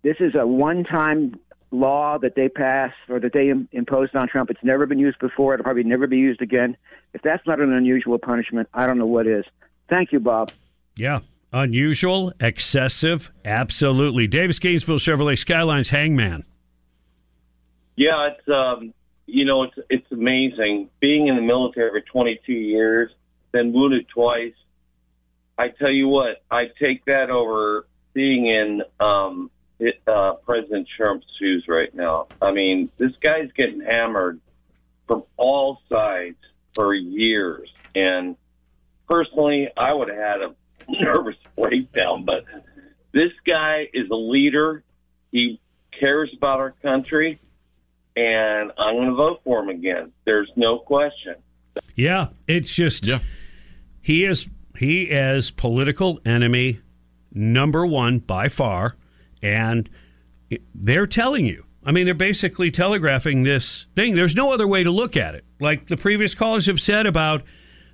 this 0.02 0.16
is 0.20 0.34
a 0.34 0.46
one-time 0.46 1.38
law 1.70 2.18
that 2.18 2.34
they 2.36 2.48
passed 2.48 2.94
or 3.08 3.18
that 3.20 3.32
they 3.32 3.50
Im- 3.50 3.68
imposed 3.72 4.14
on 4.14 4.28
Trump. 4.28 4.50
It's 4.50 4.62
never 4.62 4.86
been 4.86 4.98
used 4.98 5.18
before. 5.18 5.54
It'll 5.54 5.64
probably 5.64 5.82
never 5.82 6.06
be 6.06 6.16
used 6.16 6.40
again. 6.40 6.76
If 7.12 7.22
that's 7.22 7.44
not 7.46 7.60
an 7.60 7.72
unusual 7.72 8.18
punishment, 8.18 8.68
I 8.72 8.86
don't 8.86 8.98
know 8.98 9.06
what 9.06 9.26
is. 9.26 9.44
Thank 9.88 10.12
you, 10.12 10.20
Bob. 10.20 10.52
Yeah. 10.96 11.20
Unusual, 11.52 12.32
excessive, 12.40 13.30
absolutely. 13.44 14.26
Davis 14.26 14.58
Gainesville 14.58 14.98
Chevrolet 14.98 15.38
Skylines 15.38 15.90
Hangman. 15.90 16.44
Yeah, 17.96 18.30
it's 18.30 18.48
um, 18.48 18.92
you 19.26 19.44
know, 19.44 19.62
it's 19.62 19.78
it's 19.88 20.12
amazing 20.12 20.90
being 21.00 21.28
in 21.28 21.36
the 21.36 21.42
military 21.42 21.90
for 21.90 22.00
22 22.00 22.52
years, 22.52 23.10
been 23.52 23.72
wounded 23.72 24.06
twice. 24.08 24.52
I 25.58 25.68
tell 25.68 25.90
you 25.90 26.08
what, 26.08 26.42
I 26.50 26.64
take 26.80 27.04
that 27.06 27.30
over 27.30 27.86
being 28.12 28.46
in 28.46 28.82
um, 29.00 29.50
it, 29.78 30.00
uh, 30.06 30.34
President 30.44 30.88
Trump's 30.96 31.26
shoes 31.38 31.64
right 31.68 31.94
now. 31.94 32.28
I 32.40 32.52
mean, 32.52 32.90
this 32.98 33.12
guy's 33.20 33.50
getting 33.52 33.80
hammered 33.80 34.40
from 35.06 35.24
all 35.36 35.80
sides 35.90 36.36
for 36.74 36.94
years, 36.94 37.68
and 37.94 38.36
personally, 39.08 39.68
I 39.76 39.92
would 39.92 40.08
have 40.08 40.18
had 40.18 40.40
a 40.42 40.54
nervous 41.02 41.36
breakdown. 41.56 42.24
But 42.24 42.44
this 43.12 43.32
guy 43.46 43.88
is 43.92 44.08
a 44.10 44.16
leader. 44.16 44.82
He 45.32 45.60
cares 45.98 46.30
about 46.36 46.60
our 46.60 46.72
country 46.82 47.40
and 48.16 48.72
I'm 48.78 48.94
going 48.96 49.08
to 49.08 49.14
vote 49.14 49.40
for 49.44 49.62
him 49.62 49.68
again. 49.68 50.12
There's 50.24 50.50
no 50.56 50.78
question. 50.78 51.36
Yeah, 51.94 52.28
it's 52.48 52.74
just 52.74 53.06
Yeah. 53.06 53.20
he 54.00 54.24
is 54.24 54.48
he 54.78 55.02
is 55.04 55.50
political 55.50 56.20
enemy 56.24 56.80
number 57.32 57.86
one 57.86 58.18
by 58.18 58.48
far, 58.48 58.96
and 59.42 59.88
they're 60.74 61.06
telling 61.06 61.46
you. 61.46 61.64
I 61.84 61.92
mean, 61.92 62.04
they're 62.04 62.14
basically 62.14 62.70
telegraphing 62.70 63.44
this 63.44 63.86
thing. 63.94 64.16
There's 64.16 64.34
no 64.34 64.52
other 64.52 64.66
way 64.66 64.82
to 64.82 64.90
look 64.90 65.16
at 65.16 65.36
it. 65.36 65.44
Like 65.60 65.86
the 65.86 65.96
previous 65.96 66.34
callers 66.34 66.66
have 66.66 66.80
said 66.80 67.06
about, 67.06 67.42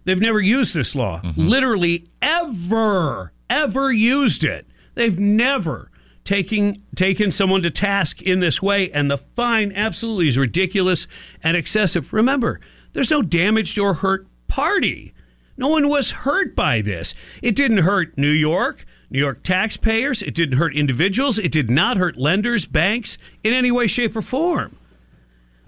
they've 0.04 0.18
never 0.18 0.40
used 0.40 0.74
this 0.74 0.94
law. 0.94 1.20
Mm-hmm. 1.22 1.46
Literally 1.46 2.06
ever, 2.22 3.32
ever 3.50 3.92
used 3.92 4.44
it. 4.44 4.66
They've 4.94 5.18
never 5.18 5.90
taking 6.24 6.82
taken 6.94 7.30
someone 7.30 7.62
to 7.62 7.70
task 7.70 8.22
in 8.22 8.40
this 8.40 8.62
way, 8.62 8.90
and 8.92 9.10
the 9.10 9.18
fine 9.18 9.72
absolutely 9.72 10.28
is 10.28 10.38
ridiculous 10.38 11.06
and 11.42 11.56
excessive. 11.56 12.12
Remember, 12.12 12.60
there's 12.92 13.10
no 13.10 13.22
damaged 13.22 13.78
or 13.78 13.94
hurt 13.94 14.26
party. 14.48 15.12
No 15.56 15.68
one 15.68 15.88
was 15.88 16.10
hurt 16.10 16.56
by 16.56 16.80
this. 16.80 17.14
It 17.42 17.54
didn't 17.54 17.78
hurt 17.78 18.16
New 18.16 18.30
York, 18.30 18.84
New 19.10 19.18
York 19.18 19.42
taxpayers. 19.42 20.22
It 20.22 20.34
didn't 20.34 20.58
hurt 20.58 20.74
individuals. 20.74 21.38
It 21.38 21.52
did 21.52 21.68
not 21.68 21.96
hurt 21.96 22.16
lenders, 22.16 22.66
banks 22.66 23.18
in 23.44 23.52
any 23.52 23.70
way, 23.70 23.86
shape, 23.86 24.16
or 24.16 24.22
form. 24.22 24.76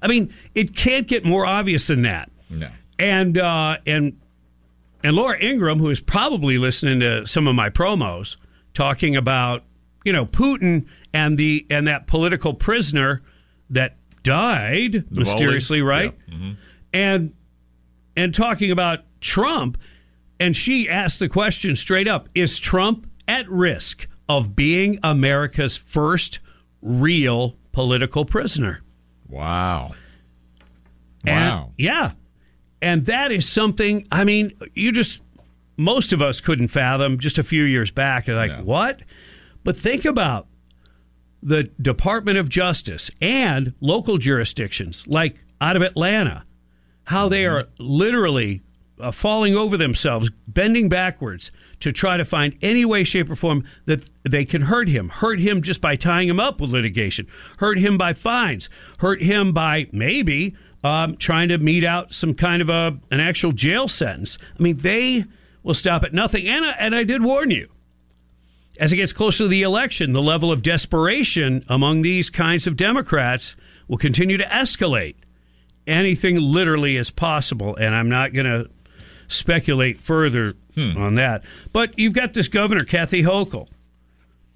I 0.00 0.08
mean, 0.08 0.32
it 0.54 0.74
can't 0.74 1.06
get 1.06 1.24
more 1.24 1.46
obvious 1.46 1.86
than 1.86 2.02
that. 2.02 2.30
No. 2.50 2.68
And 2.98 3.38
uh, 3.38 3.78
and 3.86 4.18
and 5.02 5.16
Laura 5.16 5.38
Ingraham, 5.38 5.78
who 5.78 5.90
is 5.90 6.00
probably 6.00 6.58
listening 6.58 7.00
to 7.00 7.26
some 7.26 7.46
of 7.46 7.54
my 7.54 7.68
promos, 7.70 8.36
talking 8.72 9.16
about 9.16 9.64
you 10.04 10.12
know 10.12 10.26
Putin 10.26 10.86
and 11.12 11.36
the 11.38 11.66
and 11.70 11.86
that 11.86 12.06
political 12.06 12.54
prisoner 12.54 13.22
that 13.70 13.96
died 14.22 15.04
mysteriously, 15.10 15.82
right? 15.82 16.14
And 16.92 17.34
and 18.16 18.34
talking 18.34 18.70
about 18.70 19.00
Trump, 19.24 19.78
and 20.38 20.56
she 20.56 20.88
asked 20.88 21.18
the 21.18 21.28
question 21.28 21.74
straight 21.76 22.06
up: 22.06 22.28
Is 22.34 22.60
Trump 22.60 23.06
at 23.26 23.48
risk 23.50 24.06
of 24.28 24.54
being 24.54 24.98
America's 25.02 25.76
first 25.76 26.40
real 26.82 27.56
political 27.72 28.24
prisoner? 28.24 28.82
Wow. 29.28 29.92
And- 31.26 31.48
Wow. 31.50 31.72
yeah. 31.78 32.12
And 32.82 33.06
that 33.06 33.32
is 33.32 33.48
something, 33.48 34.06
I 34.12 34.24
mean, 34.24 34.52
you 34.74 34.92
just, 34.92 35.22
most 35.78 36.12
of 36.12 36.20
us 36.20 36.42
couldn't 36.42 36.68
fathom 36.68 37.18
just 37.18 37.38
a 37.38 37.42
few 37.42 37.64
years 37.64 37.90
back. 37.90 38.28
Like, 38.28 38.50
No. 38.50 38.62
what? 38.62 39.00
But 39.64 39.76
think 39.78 40.04
about 40.04 40.46
the 41.42 41.64
Department 41.80 42.36
of 42.36 42.50
Justice 42.50 43.10
and 43.22 43.72
local 43.80 44.18
jurisdictions 44.18 45.02
like 45.06 45.36
out 45.60 45.76
of 45.76 45.82
Atlanta, 45.82 46.44
how 47.04 47.28
they 47.28 47.44
mm-hmm. 47.44 47.54
are 47.56 47.68
literally 47.78 48.62
uh, 49.00 49.10
falling 49.10 49.56
over 49.56 49.76
themselves, 49.76 50.30
bending 50.46 50.88
backwards 50.88 51.50
to 51.80 51.92
try 51.92 52.16
to 52.16 52.24
find 52.24 52.56
any 52.62 52.84
way, 52.84 53.04
shape, 53.04 53.30
or 53.30 53.36
form 53.36 53.64
that 53.86 54.08
they 54.22 54.44
can 54.44 54.62
hurt 54.62 54.88
him. 54.88 55.08
Hurt 55.08 55.40
him 55.40 55.62
just 55.62 55.80
by 55.80 55.96
tying 55.96 56.28
him 56.28 56.40
up 56.40 56.60
with 56.60 56.70
litigation, 56.70 57.26
hurt 57.58 57.78
him 57.78 57.98
by 57.98 58.12
fines, 58.12 58.68
hurt 58.98 59.22
him 59.22 59.52
by 59.52 59.88
maybe 59.92 60.54
um, 60.82 61.16
trying 61.16 61.48
to 61.48 61.58
mete 61.58 61.84
out 61.84 62.14
some 62.14 62.34
kind 62.34 62.62
of 62.62 62.68
a 62.68 62.98
an 63.10 63.20
actual 63.20 63.52
jail 63.52 63.88
sentence. 63.88 64.38
I 64.58 64.62
mean, 64.62 64.76
they 64.76 65.24
will 65.62 65.74
stop 65.74 66.04
at 66.04 66.12
nothing. 66.12 66.46
And 66.46 66.64
I, 66.64 66.70
and 66.78 66.94
I 66.94 67.04
did 67.04 67.22
warn 67.22 67.50
you 67.50 67.68
as 68.78 68.92
it 68.92 68.96
gets 68.96 69.12
closer 69.12 69.44
to 69.44 69.48
the 69.48 69.62
election, 69.62 70.12
the 70.12 70.22
level 70.22 70.50
of 70.50 70.62
desperation 70.62 71.64
among 71.68 72.02
these 72.02 72.30
kinds 72.30 72.66
of 72.66 72.76
Democrats 72.76 73.56
will 73.88 73.98
continue 73.98 74.36
to 74.36 74.44
escalate. 74.44 75.16
Anything 75.86 76.36
literally 76.36 76.96
is 76.96 77.10
possible, 77.10 77.76
and 77.76 77.94
I'm 77.94 78.08
not 78.08 78.32
going 78.32 78.46
to 78.46 78.68
speculate 79.28 79.98
further 79.98 80.54
hmm. 80.74 80.96
on 80.96 81.14
that. 81.16 81.42
But 81.72 81.98
you've 81.98 82.12
got 82.12 82.34
this 82.34 82.48
governor, 82.48 82.84
Kathy 82.84 83.22
Hochul, 83.22 83.68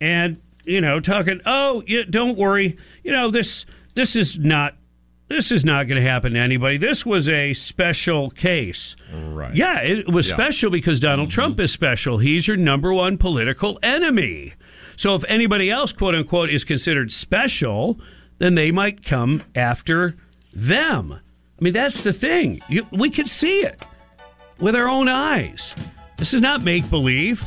and 0.00 0.40
you 0.64 0.82
know, 0.82 1.00
talking, 1.00 1.40
oh, 1.46 1.82
yeah, 1.86 2.02
don't 2.08 2.36
worry, 2.36 2.76
you 3.02 3.10
know, 3.10 3.30
this 3.30 3.64
this 3.94 4.14
is 4.14 4.38
not 4.38 4.74
this 5.28 5.52
is 5.52 5.64
not 5.64 5.86
going 5.86 6.02
to 6.02 6.08
happen 6.08 6.32
to 6.32 6.38
anybody. 6.38 6.78
This 6.78 7.04
was 7.04 7.28
a 7.28 7.52
special 7.52 8.30
case. 8.30 8.96
Right. 9.12 9.54
Yeah, 9.54 9.80
it 9.82 10.10
was 10.10 10.28
Yeah. 10.28 10.36
special 10.36 10.70
because 10.70 11.00
Donald 11.00 11.30
Trump 11.30 11.54
mm-hmm. 11.54 11.62
is 11.62 11.72
special. 11.72 12.18
He's 12.18 12.48
your 12.48 12.56
number 12.56 12.92
one 12.94 13.18
political 13.18 13.78
enemy. 13.82 14.54
So 14.96 15.14
if 15.14 15.24
anybody 15.28 15.70
else, 15.70 15.92
quote 15.92 16.14
unquote, 16.14 16.50
is 16.50 16.64
considered 16.64 17.12
special, 17.12 18.00
then 18.38 18.54
they 18.54 18.70
might 18.70 19.04
come 19.04 19.42
after 19.54 20.16
them. 20.52 21.12
I 21.12 21.64
mean, 21.64 21.72
that's 21.74 22.02
the 22.02 22.12
thing. 22.12 22.62
You, 22.68 22.86
we 22.90 23.10
could 23.10 23.28
see 23.28 23.60
it 23.60 23.84
with 24.60 24.74
our 24.74 24.88
own 24.88 25.08
eyes. 25.08 25.74
This 26.16 26.34
is 26.34 26.40
not 26.40 26.62
make 26.62 26.88
believe. 26.90 27.40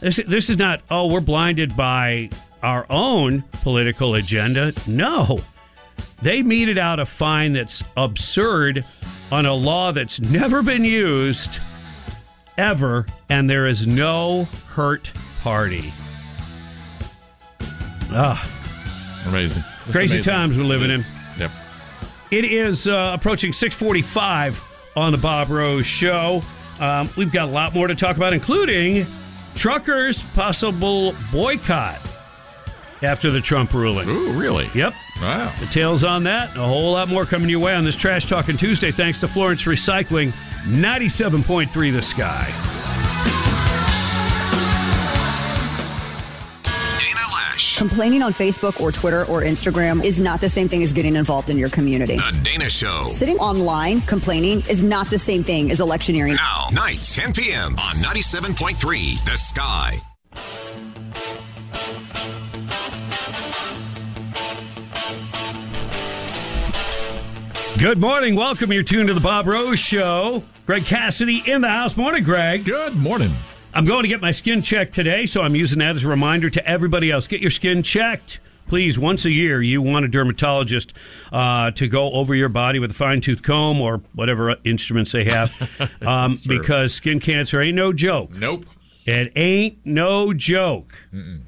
This, 0.00 0.20
this 0.26 0.50
is 0.50 0.58
not, 0.58 0.82
oh, 0.90 1.06
we're 1.06 1.20
blinded 1.20 1.76
by 1.76 2.30
our 2.62 2.86
own 2.90 3.42
political 3.62 4.14
agenda. 4.14 4.72
No. 4.86 5.40
They 6.22 6.42
meted 6.42 6.78
out 6.78 7.00
a 7.00 7.06
fine 7.06 7.52
that's 7.52 7.82
absurd 7.96 8.84
on 9.30 9.46
a 9.46 9.54
law 9.54 9.92
that's 9.92 10.20
never 10.20 10.62
been 10.62 10.84
used 10.84 11.60
ever, 12.56 13.06
and 13.28 13.48
there 13.48 13.66
is 13.66 13.86
no 13.86 14.44
hurt 14.74 15.10
party. 15.42 15.92
Ah, 18.10 18.48
Amazing. 19.26 19.62
Just 19.62 19.90
crazy 19.92 20.14
amazing. 20.16 20.22
times 20.32 20.56
we're 20.58 20.64
living 20.64 20.90
in. 20.90 21.04
Yep. 21.38 21.50
It 22.30 22.44
is 22.44 22.86
uh, 22.86 23.12
approaching 23.14 23.52
645 23.52 24.58
on 24.96 25.12
the 25.12 25.18
Bob 25.18 25.50
Rose 25.50 25.86
Show. 25.86 26.42
Um, 26.80 27.08
we've 27.16 27.32
got 27.32 27.48
a 27.48 27.52
lot 27.52 27.74
more 27.74 27.86
to 27.86 27.94
talk 27.94 28.16
about, 28.16 28.32
including 28.32 29.06
truckers 29.54 30.22
possible 30.34 31.14
boycott 31.30 32.00
after 33.02 33.30
the 33.30 33.40
Trump 33.40 33.72
ruling. 33.72 34.08
Ooh, 34.08 34.32
really? 34.32 34.68
Yep. 34.74 34.94
Wow. 35.20 35.54
Details 35.60 36.04
on 36.04 36.24
that, 36.24 36.50
and 36.50 36.60
a 36.60 36.66
whole 36.66 36.92
lot 36.92 37.08
more 37.08 37.24
coming 37.24 37.48
your 37.48 37.60
way 37.60 37.74
on 37.74 37.84
this 37.84 37.96
Trash 37.96 38.28
Talking 38.28 38.56
Tuesday. 38.56 38.90
Thanks 38.90 39.20
to 39.20 39.28
Florence 39.28 39.64
Recycling, 39.64 40.32
97.3 40.64 41.92
The 41.92 42.02
Sky. 42.02 42.83
Complaining 47.84 48.22
on 48.22 48.32
Facebook 48.32 48.80
or 48.80 48.90
Twitter 48.90 49.26
or 49.26 49.42
Instagram 49.42 50.02
is 50.02 50.18
not 50.18 50.40
the 50.40 50.48
same 50.48 50.68
thing 50.68 50.82
as 50.82 50.90
getting 50.90 51.16
involved 51.16 51.50
in 51.50 51.58
your 51.58 51.68
community. 51.68 52.16
The 52.16 52.40
Dana 52.42 52.70
Show. 52.70 53.08
Sitting 53.10 53.36
online 53.36 54.00
complaining 54.00 54.62
is 54.70 54.82
not 54.82 55.10
the 55.10 55.18
same 55.18 55.44
thing 55.44 55.70
as 55.70 55.82
electioneering. 55.82 56.32
Now, 56.36 56.68
nights, 56.72 57.14
10 57.14 57.34
p.m. 57.34 57.76
on 57.78 57.96
97.3 57.96 59.22
The 59.26 59.36
Sky. 59.36 60.00
Good 67.76 67.98
morning. 67.98 68.34
Welcome. 68.34 68.72
You're 68.72 68.82
tuned 68.82 69.08
to 69.08 69.14
the 69.14 69.20
Bob 69.20 69.46
Rose 69.46 69.78
Show. 69.78 70.42
Greg 70.64 70.86
Cassidy 70.86 71.42
in 71.44 71.60
the 71.60 71.68
house. 71.68 71.98
Morning, 71.98 72.24
Greg. 72.24 72.64
Good 72.64 72.96
morning. 72.96 73.34
I'm 73.74 73.86
going 73.86 74.02
to 74.02 74.08
get 74.08 74.20
my 74.20 74.30
skin 74.30 74.62
checked 74.62 74.94
today, 74.94 75.26
so 75.26 75.42
I'm 75.42 75.56
using 75.56 75.80
that 75.80 75.96
as 75.96 76.04
a 76.04 76.08
reminder 76.08 76.48
to 76.48 76.66
everybody 76.66 77.10
else. 77.10 77.26
Get 77.26 77.40
your 77.40 77.50
skin 77.50 77.82
checked. 77.82 78.38
Please, 78.68 78.96
once 78.98 79.24
a 79.24 79.30
year, 79.30 79.60
you 79.60 79.82
want 79.82 80.04
a 80.04 80.08
dermatologist 80.08 80.94
uh, 81.32 81.72
to 81.72 81.88
go 81.88 82.12
over 82.12 82.36
your 82.36 82.48
body 82.48 82.78
with 82.78 82.92
a 82.92 82.94
fine 82.94 83.20
tooth 83.20 83.42
comb 83.42 83.80
or 83.80 84.00
whatever 84.14 84.56
instruments 84.64 85.10
they 85.10 85.24
have, 85.24 85.90
um, 86.06 86.38
because 86.46 86.94
skin 86.94 87.18
cancer 87.18 87.60
ain't 87.60 87.74
no 87.74 87.92
joke. 87.92 88.30
Nope. 88.30 88.64
It 89.06 89.32
ain't 89.36 89.84
no 89.84 90.32
joke. 90.32 90.94
Mm-mm. 91.12 91.40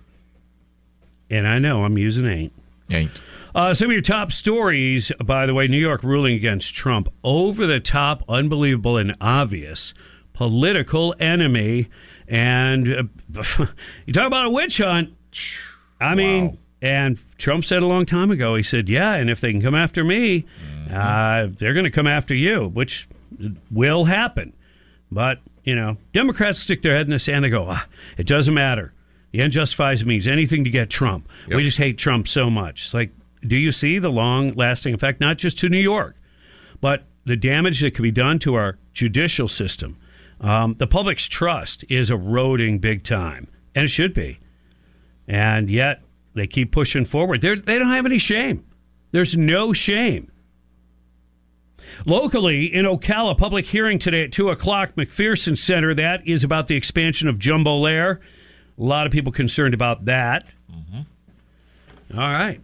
And 1.30 1.46
I 1.46 1.60
know 1.60 1.84
I'm 1.84 1.96
using 1.96 2.26
ain't. 2.26 2.52
Ain't. 2.90 3.20
Uh, 3.54 3.72
some 3.72 3.86
of 3.86 3.92
your 3.92 4.02
top 4.02 4.32
stories, 4.32 5.10
by 5.24 5.46
the 5.46 5.54
way, 5.54 5.68
New 5.68 5.78
York 5.78 6.02
ruling 6.02 6.34
against 6.34 6.74
Trump. 6.74 7.08
Over 7.24 7.66
the 7.66 7.80
top, 7.80 8.24
unbelievable, 8.28 8.98
and 8.98 9.16
obvious 9.20 9.94
political 10.36 11.14
enemy. 11.18 11.88
And 12.28 13.10
uh, 13.36 13.66
you 14.06 14.12
talk 14.12 14.26
about 14.26 14.46
a 14.46 14.50
witch 14.50 14.78
hunt. 14.78 15.14
I 16.00 16.14
mean, 16.14 16.58
and 16.82 17.18
Trump 17.38 17.64
said 17.64 17.82
a 17.82 17.86
long 17.86 18.04
time 18.04 18.30
ago, 18.30 18.54
he 18.54 18.62
said, 18.62 18.88
yeah, 18.88 19.14
and 19.14 19.30
if 19.30 19.40
they 19.40 19.50
can 19.50 19.62
come 19.62 19.74
after 19.74 20.04
me, 20.04 20.44
uh, 20.90 21.48
they're 21.58 21.72
going 21.72 21.84
to 21.84 21.90
come 21.90 22.06
after 22.06 22.34
you, 22.34 22.68
which 22.68 23.08
will 23.70 24.04
happen. 24.04 24.52
But, 25.10 25.40
you 25.64 25.74
know, 25.74 25.96
Democrats 26.12 26.60
stick 26.60 26.82
their 26.82 26.92
head 26.94 27.06
in 27.06 27.12
the 27.12 27.18
sand 27.18 27.44
and 27.44 27.52
go, 27.52 27.66
ah, 27.68 27.86
it 28.18 28.26
doesn't 28.26 28.54
matter. 28.54 28.92
The 29.32 29.40
end 29.40 29.52
justifies 29.52 30.04
means 30.04 30.26
anything 30.28 30.64
to 30.64 30.70
get 30.70 30.90
Trump. 30.90 31.28
We 31.56 31.64
just 31.64 31.78
hate 31.78 31.98
Trump 31.98 32.28
so 32.28 32.48
much. 32.50 32.84
It's 32.84 32.94
like, 32.94 33.10
do 33.46 33.58
you 33.58 33.72
see 33.72 33.98
the 33.98 34.10
long 34.10 34.54
lasting 34.54 34.94
effect, 34.94 35.20
not 35.20 35.38
just 35.38 35.58
to 35.58 35.68
New 35.68 35.78
York, 35.78 36.16
but 36.80 37.04
the 37.24 37.36
damage 37.36 37.80
that 37.80 37.94
could 37.94 38.02
be 38.02 38.10
done 38.10 38.38
to 38.40 38.54
our 38.54 38.78
judicial 38.92 39.48
system? 39.48 39.96
Um, 40.40 40.74
the 40.78 40.86
public's 40.86 41.26
trust 41.26 41.84
is 41.88 42.10
eroding 42.10 42.78
big 42.78 43.04
time, 43.04 43.48
and 43.74 43.84
it 43.84 43.88
should 43.88 44.14
be. 44.14 44.38
And 45.26 45.70
yet 45.70 46.02
they 46.34 46.46
keep 46.46 46.72
pushing 46.72 47.04
forward. 47.04 47.40
They're, 47.40 47.56
they 47.56 47.78
don't 47.78 47.90
have 47.90 48.06
any 48.06 48.18
shame. 48.18 48.64
There's 49.12 49.36
no 49.36 49.72
shame. 49.72 50.30
Locally 52.04 52.66
in 52.66 52.84
Ocala, 52.84 53.36
public 53.38 53.64
hearing 53.64 53.98
today 53.98 54.24
at 54.24 54.32
2 54.32 54.50
o'clock, 54.50 54.94
McPherson 54.96 55.56
Center. 55.56 55.94
That 55.94 56.26
is 56.26 56.44
about 56.44 56.66
the 56.66 56.76
expansion 56.76 57.28
of 57.28 57.36
Jumbolair. 57.36 58.18
A 58.18 58.82
lot 58.82 59.06
of 59.06 59.12
people 59.12 59.32
concerned 59.32 59.72
about 59.72 60.04
that. 60.04 60.46
All 62.12 62.18
right. 62.30 62.60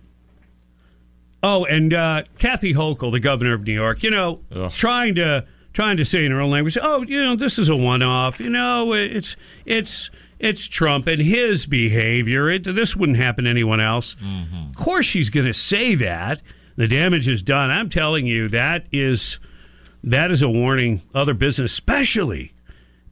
Oh, 1.42 1.64
and 1.64 1.92
uh, 1.94 2.22
Kathy 2.38 2.74
Hochul, 2.74 3.10
the 3.10 3.18
governor 3.20 3.54
of 3.54 3.66
New 3.66 3.72
York, 3.72 4.02
you 4.04 4.10
know, 4.10 4.42
trying 4.70 5.14
to 5.16 5.44
trying 5.72 5.96
to 5.96 6.04
say 6.04 6.24
in 6.24 6.32
her 6.32 6.40
own 6.40 6.50
language, 6.50 6.78
"Oh, 6.80 7.02
you 7.02 7.22
know, 7.22 7.36
this 7.36 7.58
is 7.58 7.68
a 7.68 7.76
one-off. 7.76 8.40
You 8.40 8.50
know, 8.50 8.92
it's 8.92 9.36
it's 9.64 10.10
it's 10.38 10.66
Trump 10.66 11.06
and 11.06 11.20
his 11.20 11.66
behavior. 11.66 12.50
It, 12.50 12.64
this 12.64 12.96
wouldn't 12.96 13.18
happen 13.18 13.44
to 13.44 13.50
anyone 13.50 13.80
else." 13.80 14.16
Mm-hmm. 14.16 14.70
Of 14.70 14.76
course, 14.76 15.06
she's 15.06 15.30
going 15.30 15.46
to 15.46 15.54
say 15.54 15.94
that. 15.96 16.40
The 16.76 16.88
damage 16.88 17.28
is 17.28 17.42
done. 17.42 17.70
I'm 17.70 17.90
telling 17.90 18.26
you, 18.26 18.48
that 18.48 18.86
is 18.92 19.38
that 20.04 20.30
is 20.30 20.42
a 20.42 20.48
warning. 20.48 21.02
Other 21.14 21.34
business, 21.34 21.72
especially 21.72 22.54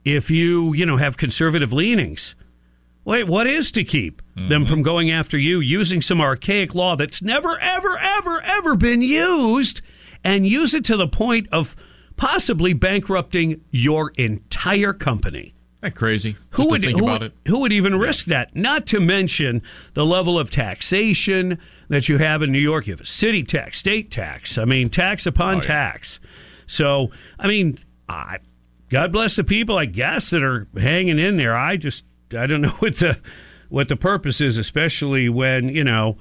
if 0.03 0.31
you 0.31 0.73
you 0.73 0.85
know 0.85 0.97
have 0.97 1.17
conservative 1.17 1.73
leanings. 1.73 2.35
Wait, 3.03 3.25
what 3.25 3.47
is 3.47 3.71
to 3.71 3.83
keep 3.83 4.21
them 4.35 4.61
mm-hmm. 4.61 4.69
from 4.69 4.83
going 4.83 5.09
after 5.09 5.37
you 5.37 5.59
using 5.59 6.01
some 6.01 6.21
archaic 6.21 6.75
law 6.75 6.95
that's 6.95 7.21
never, 7.21 7.59
ever, 7.59 7.97
ever, 7.97 8.41
ever 8.43 8.75
been 8.75 9.01
used 9.01 9.81
and 10.23 10.45
use 10.45 10.75
it 10.75 10.85
to 10.85 10.95
the 10.95 11.07
point 11.07 11.47
of 11.51 11.75
possibly 12.21 12.71
bankrupting 12.71 13.59
your 13.71 14.11
entire 14.11 14.93
company? 14.93 15.55
That 15.81 15.95
crazy. 15.95 16.35
Who 16.51 16.69
would 16.69 16.81
think 16.81 16.99
who, 16.99 17.05
about 17.05 17.21
would- 17.21 17.31
it? 17.31 17.49
who 17.49 17.61
would 17.61 17.73
even 17.73 17.97
risk 17.97 18.25
that? 18.27 18.55
Not 18.55 18.85
to 18.87 18.99
mention 18.99 19.63
the 19.95 20.05
level 20.05 20.37
of 20.37 20.51
taxation 20.51 21.57
that 21.89 22.07
you 22.07 22.19
have 22.19 22.43
in 22.43 22.51
New 22.51 22.59
York. 22.59 22.85
You 22.85 22.93
have 22.93 23.01
a 23.01 23.05
city 23.07 23.41
tax, 23.41 23.79
state 23.79 24.11
tax. 24.11 24.59
I 24.59 24.65
mean, 24.65 24.89
tax 24.91 25.25
upon 25.25 25.55
Oh, 25.57 25.61
tax. 25.61 26.19
So, 26.67 27.09
I 27.39 27.47
mean, 27.47 27.79
I, 28.07 28.37
God 28.89 29.11
bless 29.11 29.35
the 29.35 29.43
people, 29.43 29.79
I 29.79 29.85
guess, 29.85 30.29
that 30.29 30.43
are 30.43 30.67
hanging 30.77 31.17
in 31.17 31.37
there. 31.37 31.55
I 31.55 31.75
just 31.75 32.03
I 32.37 32.45
don't 32.45 32.61
know 32.67 32.69
what 32.77 32.97
the 32.97 33.19
what 33.69 33.87
the 33.89 33.95
purpose 33.95 34.41
is, 34.41 34.59
especially 34.59 35.27
when 35.27 35.69
you 35.69 35.83
know 35.83 36.19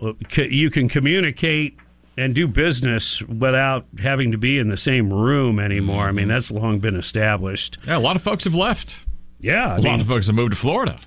uh, 0.00 0.12
you 0.34 0.70
can 0.70 0.88
communicate 0.88 1.76
and 2.16 2.34
do 2.34 2.46
business 2.46 3.22
without 3.22 3.86
having 3.98 4.32
to 4.32 4.38
be 4.38 4.58
in 4.58 4.68
the 4.68 4.76
same 4.76 5.12
room 5.12 5.58
anymore. 5.58 6.06
I 6.08 6.12
mean, 6.12 6.28
that's 6.28 6.50
long 6.50 6.78
been 6.78 6.96
established. 6.96 7.78
Yeah, 7.86 7.96
a 7.96 8.00
lot 8.00 8.16
of 8.16 8.22
folks 8.22 8.44
have 8.44 8.54
left. 8.54 8.96
Yeah, 9.40 9.74
I 9.74 9.76
a 9.78 9.80
lot 9.80 10.00
of 10.00 10.06
folks 10.06 10.26
have 10.26 10.34
moved 10.34 10.52
to 10.52 10.58
Florida. 10.58 10.98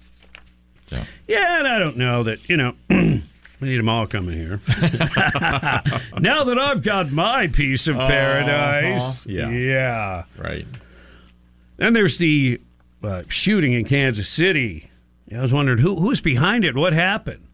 Yeah, 1.28 1.60
and 1.60 1.68
I 1.68 1.80
don't 1.80 1.98
know 1.98 2.24
that, 2.24 2.48
you 2.48 2.58
know, 2.58 2.74
we 2.90 3.24
need 3.62 3.78
them 3.78 3.90
all 3.90 4.06
coming 4.06 4.38
here. 4.38 4.60
now 6.20 6.44
that 6.44 6.58
I've 6.60 6.84
got 6.84 7.12
my 7.12 7.48
piece 7.48 7.88
of 7.88 7.96
paradise. 7.96 9.26
Uh-huh. 9.26 9.30
Yeah. 9.30 9.50
Yeah. 9.50 10.24
Right. 10.38 10.68
Then 11.78 11.94
there's 11.94 12.18
the 12.18 12.62
uh, 13.04 13.24
shooting 13.28 13.74
in 13.74 13.86
Kansas 13.86 14.30
City. 14.30 14.90
I 15.36 15.42
was 15.42 15.52
wondering 15.52 15.80
who 15.80 15.96
who's 15.96 16.22
behind 16.22 16.64
it, 16.64 16.76
what 16.76 16.94
happened? 16.94 17.48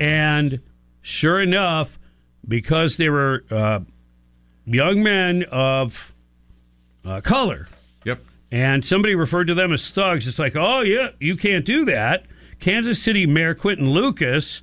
And 0.00 0.60
sure 1.02 1.40
enough, 1.40 1.98
because 2.48 2.96
they 2.96 3.08
were 3.08 3.44
uh, 3.50 3.80
young 4.66 5.02
men 5.02 5.44
of 5.50 6.14
uh, 7.04 7.20
color. 7.20 7.68
Yep. 8.04 8.20
And 8.50 8.84
somebody 8.84 9.14
referred 9.14 9.46
to 9.48 9.54
them 9.54 9.72
as 9.72 9.90
thugs. 9.90 10.26
It's 10.26 10.38
like, 10.38 10.56
oh, 10.56 10.80
yeah, 10.82 11.10
you 11.20 11.36
can't 11.36 11.64
do 11.64 11.84
that. 11.86 12.26
Kansas 12.60 13.02
City 13.02 13.26
Mayor 13.26 13.54
Quinton 13.54 13.90
Lucas, 13.90 14.62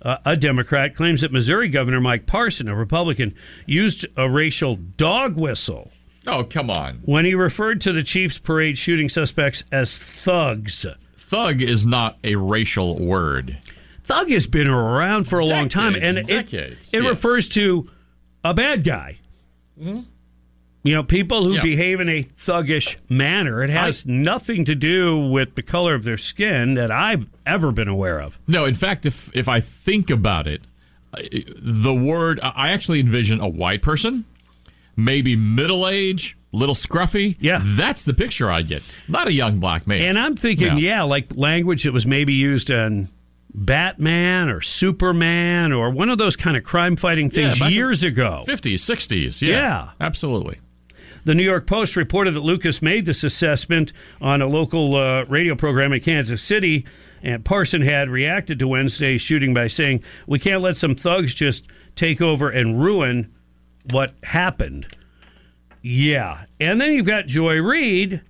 uh, 0.00 0.18
a 0.24 0.36
Democrat, 0.36 0.94
claims 0.94 1.20
that 1.22 1.32
Missouri 1.32 1.68
Governor 1.68 2.00
Mike 2.00 2.26
Parson, 2.26 2.68
a 2.68 2.74
Republican, 2.76 3.34
used 3.66 4.06
a 4.16 4.28
racial 4.30 4.76
dog 4.76 5.36
whistle 5.36 5.90
Oh, 6.26 6.44
come 6.44 6.70
on. 6.70 7.00
when 7.04 7.24
he 7.24 7.34
referred 7.34 7.80
to 7.82 7.92
the 7.92 8.02
Chiefs 8.02 8.38
parade 8.38 8.78
shooting 8.78 9.08
suspects 9.08 9.64
as 9.72 9.96
thugs. 9.96 10.86
Thug 11.16 11.60
is 11.60 11.86
not 11.86 12.18
a 12.22 12.36
racial 12.36 12.98
word. 12.98 13.58
Thug 14.04 14.30
has 14.30 14.46
been 14.46 14.68
around 14.68 15.24
for 15.24 15.38
a 15.38 15.44
long 15.44 15.68
time, 15.68 15.92
Decades, 15.92 16.08
and 16.08 16.18
it, 16.18 16.26
decades, 16.26 16.92
it 16.92 17.02
yes. 17.02 17.10
refers 17.10 17.48
to 17.50 17.88
a 18.44 18.52
bad 18.52 18.82
guy. 18.84 19.18
Mm-hmm. 19.80 20.00
You 20.84 20.94
know, 20.94 21.04
people 21.04 21.44
who 21.44 21.52
Yeah. 21.54 21.62
behave 21.62 22.00
in 22.00 22.08
a 22.08 22.24
thuggish 22.36 22.96
manner. 23.08 23.62
It 23.62 23.70
has 23.70 24.04
nothing 24.04 24.64
to 24.64 24.74
do 24.74 25.16
with 25.16 25.54
the 25.54 25.62
color 25.62 25.94
of 25.94 26.02
their 26.02 26.18
skin 26.18 26.74
that 26.74 26.90
I've 26.90 27.28
ever 27.46 27.70
been 27.70 27.86
aware 27.86 28.20
of. 28.20 28.36
No, 28.48 28.64
in 28.64 28.74
fact, 28.74 29.06
if 29.06 29.30
if 29.36 29.48
I 29.48 29.60
think 29.60 30.10
about 30.10 30.48
it, 30.48 30.62
the 31.12 31.94
word 31.94 32.40
I 32.42 32.70
actually 32.70 32.98
envision 32.98 33.40
a 33.40 33.48
white 33.48 33.80
person, 33.82 34.24
maybe 34.96 35.36
middle 35.36 35.86
age, 35.88 36.36
little 36.50 36.74
scruffy. 36.74 37.36
Yeah, 37.38 37.60
that's 37.62 38.02
the 38.02 38.14
picture 38.14 38.50
I 38.50 38.62
get. 38.62 38.82
Not 39.06 39.28
a 39.28 39.32
young 39.32 39.60
black 39.60 39.86
man. 39.86 40.02
And 40.02 40.18
I'm 40.18 40.34
thinking, 40.36 40.78
yeah, 40.78 41.02
like 41.02 41.28
language 41.36 41.84
that 41.84 41.92
was 41.92 42.06
maybe 42.06 42.32
used 42.34 42.72
on 42.72 43.08
Batman 43.54 44.48
or 44.48 44.60
Superman 44.60 45.72
or 45.72 45.90
one 45.90 46.08
of 46.08 46.18
those 46.18 46.36
kind 46.36 46.56
of 46.56 46.64
crime 46.64 46.96
fighting 46.96 47.28
things 47.30 47.60
in 47.60 47.70
years 47.70 48.02
ago. 48.02 48.44
50s, 48.46 48.74
60s. 48.80 49.42
Yeah, 49.42 49.48
Yeah. 49.54 49.90
absolutely. 50.00 50.58
The 51.24 51.34
New 51.34 51.44
York 51.44 51.66
Post 51.66 51.94
reported 51.94 52.34
that 52.34 52.40
Lucas 52.40 52.82
made 52.82 53.06
this 53.06 53.22
assessment 53.22 53.92
on 54.20 54.42
a 54.42 54.46
local 54.48 54.96
uh, 54.96 55.24
radio 55.26 55.54
program 55.54 55.92
in 55.92 56.00
Kansas 56.00 56.42
City, 56.42 56.84
and 57.22 57.44
Parson 57.44 57.82
had 57.82 58.08
reacted 58.10 58.58
to 58.58 58.66
Wednesday's 58.66 59.20
shooting 59.20 59.54
by 59.54 59.68
saying, 59.68 60.02
We 60.26 60.40
can't 60.40 60.62
let 60.62 60.76
some 60.76 60.94
thugs 60.96 61.32
just 61.34 61.66
take 61.94 62.20
over 62.20 62.50
and 62.50 62.82
ruin 62.82 63.32
what 63.90 64.14
happened. 64.24 64.86
Yeah. 65.80 66.44
And 66.58 66.80
then 66.80 66.92
you've 66.92 67.06
got 67.06 67.26
Joy 67.26 67.60
Reid 67.60 68.20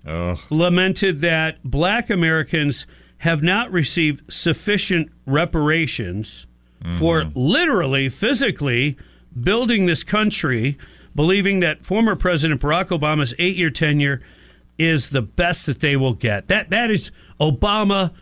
lamented 0.51 1.19
that 1.19 1.63
black 1.65 2.11
Americans 2.11 2.87
have 3.23 3.41
not 3.41 3.71
received 3.71 4.21
sufficient 4.33 5.09
reparations 5.27 6.49
for 6.99 7.31
literally, 7.37 8.09
physically 8.09 8.97
building 9.41 9.87
this 9.87 10.03
country, 10.03 10.77
believing 11.15 11.61
that 11.61 11.87
former 11.87 12.17
President 12.17 12.61
Barack 12.61 12.89
Obama's 12.89 13.33
eight 13.39 13.55
year 13.55 13.71
tenure 13.71 14.21
is 14.77 15.11
the 15.11 15.23
best 15.23 15.67
that 15.67 15.79
they 15.79 15.95
will 15.95 16.15
get. 16.15 16.49
That 16.49 16.71
That 16.71 16.91
is, 16.91 17.13
Obama 17.41 18.13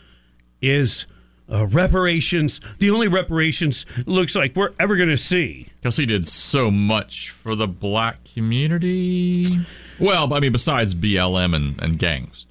is 0.60 1.06
uh, 1.50 1.66
reparations, 1.68 2.60
the 2.78 2.90
only 2.90 3.08
reparations 3.08 3.86
looks 4.04 4.36
like 4.36 4.54
we're 4.54 4.74
ever 4.78 4.96
going 4.96 5.08
to 5.08 5.16
see. 5.16 5.68
Because 5.76 5.96
he 5.96 6.04
did 6.04 6.28
so 6.28 6.70
much 6.70 7.30
for 7.30 7.56
the 7.56 7.66
black 7.66 8.18
community. 8.34 9.64
Well, 9.98 10.34
I 10.34 10.40
mean, 10.40 10.52
besides 10.52 10.94
BLM 10.94 11.56
and, 11.56 11.82
and 11.82 11.98
gangs. 11.98 12.44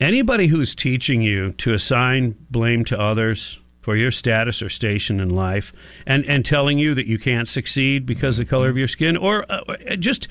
Anybody 0.00 0.46
who's 0.46 0.74
teaching 0.74 1.20
you 1.20 1.52
to 1.52 1.74
assign 1.74 2.34
blame 2.48 2.86
to 2.86 2.98
others 2.98 3.60
for 3.82 3.96
your 3.96 4.10
status 4.10 4.62
or 4.62 4.70
station 4.70 5.20
in 5.20 5.28
life 5.28 5.74
and, 6.06 6.24
and 6.24 6.42
telling 6.42 6.78
you 6.78 6.94
that 6.94 7.06
you 7.06 7.18
can't 7.18 7.46
succeed 7.46 8.06
because 8.06 8.38
of 8.38 8.46
the 8.46 8.50
color 8.50 8.70
of 8.70 8.78
your 8.78 8.88
skin, 8.88 9.14
or 9.14 9.44
uh, 9.52 9.96
just 9.96 10.26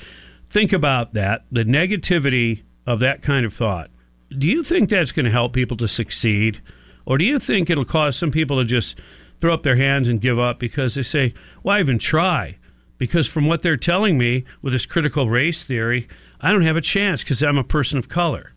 think 0.50 0.74
about 0.74 1.14
that 1.14 1.46
the 1.52 1.64
negativity 1.64 2.64
of 2.88 3.00
that 3.02 3.22
kind 3.22 3.46
of 3.46 3.54
thought. 3.54 3.92
Do 4.36 4.48
you 4.48 4.64
think 4.64 4.90
that's 4.90 5.12
going 5.12 5.26
to 5.26 5.32
help 5.32 5.54
people 5.54 5.78
to 5.78 5.88
succeed? 5.88 6.64
Or 7.06 7.20
do 7.20 7.26
you 7.26 7.38
think 7.38 7.70
it'll 7.70 7.86
cause 7.86 8.18
some 8.18 8.32
people 8.32 8.58
to 8.58 8.66
just 8.66 9.00
throw 9.40 9.54
up 9.54 9.62
their 9.62 9.76
hands 9.76 10.08
and 10.08 10.20
give 10.20 10.40
up 10.40 10.60
because 10.60 10.96
they 10.96 11.04
say, 11.04 11.32
why 11.62 11.80
even 11.80 12.00
try? 12.00 12.58
Because 12.98 13.28
from 13.28 13.46
what 13.46 13.62
they're 13.62 13.78
telling 13.78 14.18
me 14.18 14.46
with 14.64 14.74
this 14.74 14.88
critical 14.88 15.30
race 15.30 15.64
theory, 15.64 16.08
I 16.42 16.52
don't 16.52 16.64
have 16.64 16.76
a 16.76 16.82
chance 16.82 17.24
because 17.24 17.44
I'm 17.44 17.58
a 17.60 17.64
person 17.64 18.00
of 18.00 18.10
color 18.10 18.54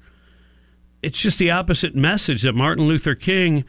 it's 1.02 1.20
just 1.20 1.38
the 1.38 1.50
opposite 1.50 1.94
message 1.94 2.42
that 2.42 2.54
Martin 2.54 2.86
Luther 2.86 3.14
King 3.14 3.64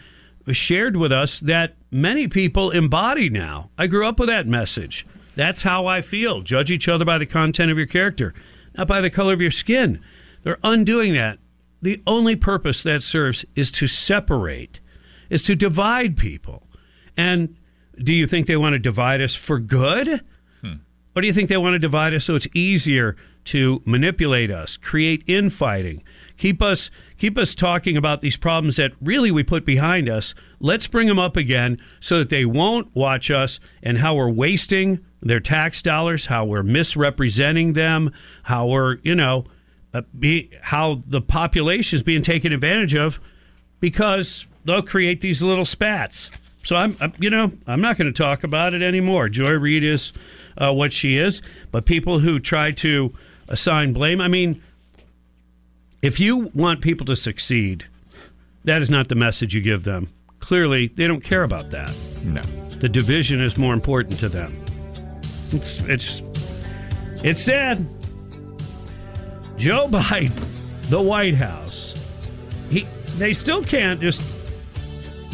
shared 0.52 0.98
with 0.98 1.12
us 1.12 1.40
that 1.40 1.76
many 1.90 2.28
people 2.28 2.70
embody 2.70 3.30
now. 3.30 3.70
I 3.78 3.88
grew 3.88 4.06
up 4.06 4.20
with 4.20 4.30
that 4.30 4.48
message. 4.48 5.06
That's 5.36 5.64
how 5.64 5.88
I 5.88 6.02
feel. 6.02 6.42
Judge 6.42 6.70
each 6.70 6.88
other 6.88 7.06
by 7.06 7.18
the 7.18 7.26
content 7.26 7.72
of 7.72 7.78
your 7.78 7.88
character, 7.88 8.34
not 8.78 8.88
by 8.88 9.02
the 9.02 9.10
color 9.10 9.34
of 9.34 9.42
your 9.42 9.52
skin. 9.52 10.02
They're 10.44 10.60
undoing 10.64 11.14
that. 11.14 11.40
The 11.82 12.02
only 12.06 12.36
purpose 12.36 12.84
that 12.84 13.04
serves 13.04 13.46
is 13.56 13.72
to 13.72 13.88
separate, 13.88 14.80
is 15.30 15.44
to 15.44 15.56
divide 15.56 16.18
people. 16.18 16.68
And 17.18 17.56
do 17.98 18.14
you 18.14 18.28
think 18.28 18.48
they 18.48 18.58
want 18.58 18.74
to 18.74 18.80
divide 18.80 19.22
us 19.22 19.36
for 19.36 19.60
good? 19.60 20.22
Hmm. 20.62 20.74
Or 21.16 21.22
do 21.22 21.28
you 21.28 21.34
think 21.34 21.50
they 21.50 21.58
want 21.58 21.74
to 21.74 21.80
divide 21.80 22.14
us 22.14 22.26
so 22.26 22.36
it's 22.36 22.48
easier 22.54 23.16
to 23.46 23.82
manipulate 23.86 24.52
us, 24.52 24.78
create 24.78 25.24
infighting, 25.28 26.04
keep 26.44 26.62
us 26.62 26.92
keep 27.18 27.38
us 27.38 27.56
talking 27.56 27.96
about 27.96 28.22
these 28.22 28.36
problems 28.36 28.76
that 28.76 28.92
really 29.02 29.32
we 29.32 29.44
put 29.44 29.66
behind 29.66 30.10
us? 30.10 30.36
Let's 30.60 30.88
bring 30.88 31.08
them 31.08 31.18
up 31.18 31.38
again 31.38 31.78
so 32.02 32.20
that 32.20 32.28
they 32.28 32.44
won't 32.44 32.94
watch 32.94 33.32
us 33.32 33.62
and 33.82 34.00
how 34.00 34.16
we're 34.16 34.30
wasting 34.30 35.00
their 35.22 35.40
tax 35.40 35.82
dollars, 35.82 36.26
how 36.26 36.44
we're 36.44 36.62
misrepresenting 36.62 37.74
them, 37.74 38.12
how 38.44 38.68
we're, 38.68 38.98
you 39.04 39.16
know, 39.16 39.46
uh, 39.94 40.02
be, 40.20 40.52
how 40.62 41.02
the 41.08 41.22
population 41.22 41.96
is 41.96 42.04
being 42.04 42.22
taken 42.22 42.52
advantage 42.52 42.94
of 42.94 43.22
because 43.80 44.46
they'll 44.66 44.82
create 44.82 45.22
these 45.22 45.42
little 45.42 45.64
spats. 45.64 46.30
So 46.64 46.76
I'm, 46.76 46.98
I'm 47.00 47.14
you 47.20 47.30
know, 47.30 47.54
I'm 47.68 47.80
not 47.80 47.98
going 47.98 48.12
to 48.14 48.18
talk 48.24 48.44
about 48.44 48.74
it 48.74 48.82
anymore. 48.82 49.30
Joy 49.30 49.54
Reid 49.54 49.86
is 49.86 50.12
uh, 50.58 50.74
what 50.74 50.92
she 50.92 51.16
is, 51.16 51.42
but 51.72 51.86
people 51.86 52.20
who 52.20 52.38
try 52.38 52.72
to 52.72 53.14
assign 53.48 53.94
blame, 53.94 54.20
I 54.20 54.28
mean, 54.28 54.62
if 56.04 56.20
you 56.20 56.52
want 56.54 56.82
people 56.82 57.06
to 57.08 57.16
succeed, 57.16 57.88
that 58.66 58.82
is 58.82 58.90
not 58.90 59.08
the 59.08 59.16
message 59.16 59.56
you 59.56 59.62
give 59.62 59.84
them. 59.84 60.10
Clearly, 60.40 60.88
they 60.88 61.08
don't 61.08 61.24
care 61.24 61.44
about 61.44 61.72
that. 61.72 61.92
No. 62.24 62.42
The 62.80 62.90
division 62.90 63.42
is 63.42 63.58
more 63.58 63.74
important 63.74 64.20
to 64.20 64.30
them. 64.30 64.54
It's 65.52 65.80
it's 65.84 66.22
it's 67.24 67.42
sad. 67.42 67.88
Joe 69.56 69.88
Biden, 69.92 70.90
the 70.90 71.02
White 71.02 71.36
House, 71.36 71.94
he 72.70 72.82
they 73.18 73.32
still 73.34 73.64
can't 73.64 74.02
just 74.02 74.22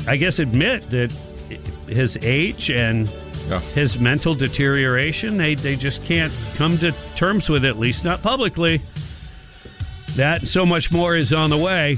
I 0.07 0.15
guess 0.17 0.37
admit 0.37 0.89
that 0.91 1.11
his 1.87 2.17
age 2.21 2.69
and 2.69 3.09
his 3.73 3.99
mental 3.99 4.35
deterioration, 4.35 5.37
they, 5.37 5.55
they 5.55 5.75
just 5.75 6.03
can't 6.03 6.31
come 6.55 6.77
to 6.77 6.91
terms 7.15 7.49
with 7.49 7.65
it, 7.65 7.69
at 7.69 7.79
least 7.79 8.03
not 8.03 8.21
publicly. 8.21 8.79
That 10.19 10.39
and 10.41 10.49
so 10.49 10.65
much 10.65 10.91
more 10.91 11.15
is 11.15 11.31
on 11.31 11.49
the 11.49 11.57
way. 11.57 11.97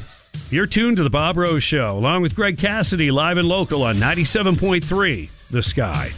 You're 0.52 0.68
tuned 0.68 0.98
to 0.98 1.04
the 1.04 1.10
Bob 1.10 1.38
Rose 1.38 1.64
Show, 1.64 1.98
along 1.98 2.22
with 2.22 2.36
Greg 2.36 2.56
Cassidy, 2.56 3.10
live 3.10 3.38
and 3.38 3.48
local 3.48 3.82
on 3.82 3.96
97.3 3.98 5.28
The 5.50 5.64
Sky. 5.64 6.12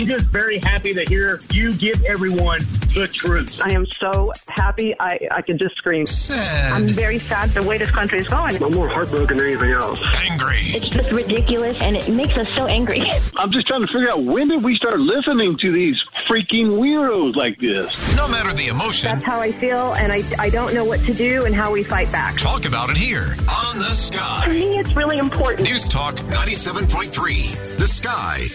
I'm 0.00 0.06
just 0.06 0.24
very 0.26 0.58
happy 0.60 0.94
to 0.94 1.04
hear 1.10 1.38
you 1.52 1.74
give 1.74 2.02
everyone 2.06 2.60
the 2.94 3.06
truth. 3.12 3.60
I 3.62 3.74
am 3.74 3.84
so 3.86 4.32
happy. 4.48 4.98
I, 4.98 5.28
I 5.30 5.42
could 5.42 5.58
just 5.58 5.76
scream. 5.76 6.06
I'm 6.30 6.86
very 6.86 7.18
sad 7.18 7.50
the 7.50 7.62
way 7.62 7.76
this 7.76 7.90
country 7.90 8.18
is 8.18 8.26
going. 8.26 8.62
I'm 8.62 8.72
more 8.72 8.88
heartbroken 8.88 9.36
than 9.36 9.46
anything 9.46 9.72
else. 9.72 10.00
Angry. 10.22 10.56
It's 10.56 10.88
just 10.88 11.12
ridiculous 11.12 11.76
and 11.82 11.98
it 11.98 12.08
makes 12.08 12.38
us 12.38 12.50
so 12.50 12.64
angry. 12.64 13.02
I'm 13.36 13.52
just 13.52 13.66
trying 13.66 13.82
to 13.82 13.88
figure 13.88 14.10
out 14.10 14.24
when 14.24 14.48
did 14.48 14.64
we 14.64 14.74
start 14.74 15.00
listening 15.00 15.58
to 15.58 15.70
these 15.70 16.02
freaking 16.26 16.78
weirdos 16.78 17.36
like 17.36 17.60
this? 17.60 18.16
No 18.16 18.26
matter 18.26 18.54
the 18.54 18.68
emotion, 18.68 19.12
That's 19.14 19.26
how 19.26 19.40
I 19.40 19.52
feel, 19.52 19.92
and 19.96 20.10
I, 20.10 20.22
I 20.38 20.48
don't 20.48 20.72
know 20.72 20.84
what 20.86 21.00
to 21.00 21.12
do 21.12 21.44
and 21.44 21.54
how 21.54 21.70
we 21.70 21.82
fight 21.82 22.10
back. 22.10 22.38
talk 22.38 22.64
about 22.64 22.88
it 22.88 22.96
here 22.96 23.36
on 23.50 23.78
The 23.78 23.92
Sky. 23.92 24.46
To 24.46 24.50
Sky. 24.50 24.52
me, 24.52 24.78
it's 24.78 24.96
really 24.96 25.18
important. 25.18 25.68
News 25.68 25.86
Talk 25.86 26.14
97.3. 26.14 27.76
The 27.76 27.86
Sky. 27.86 28.46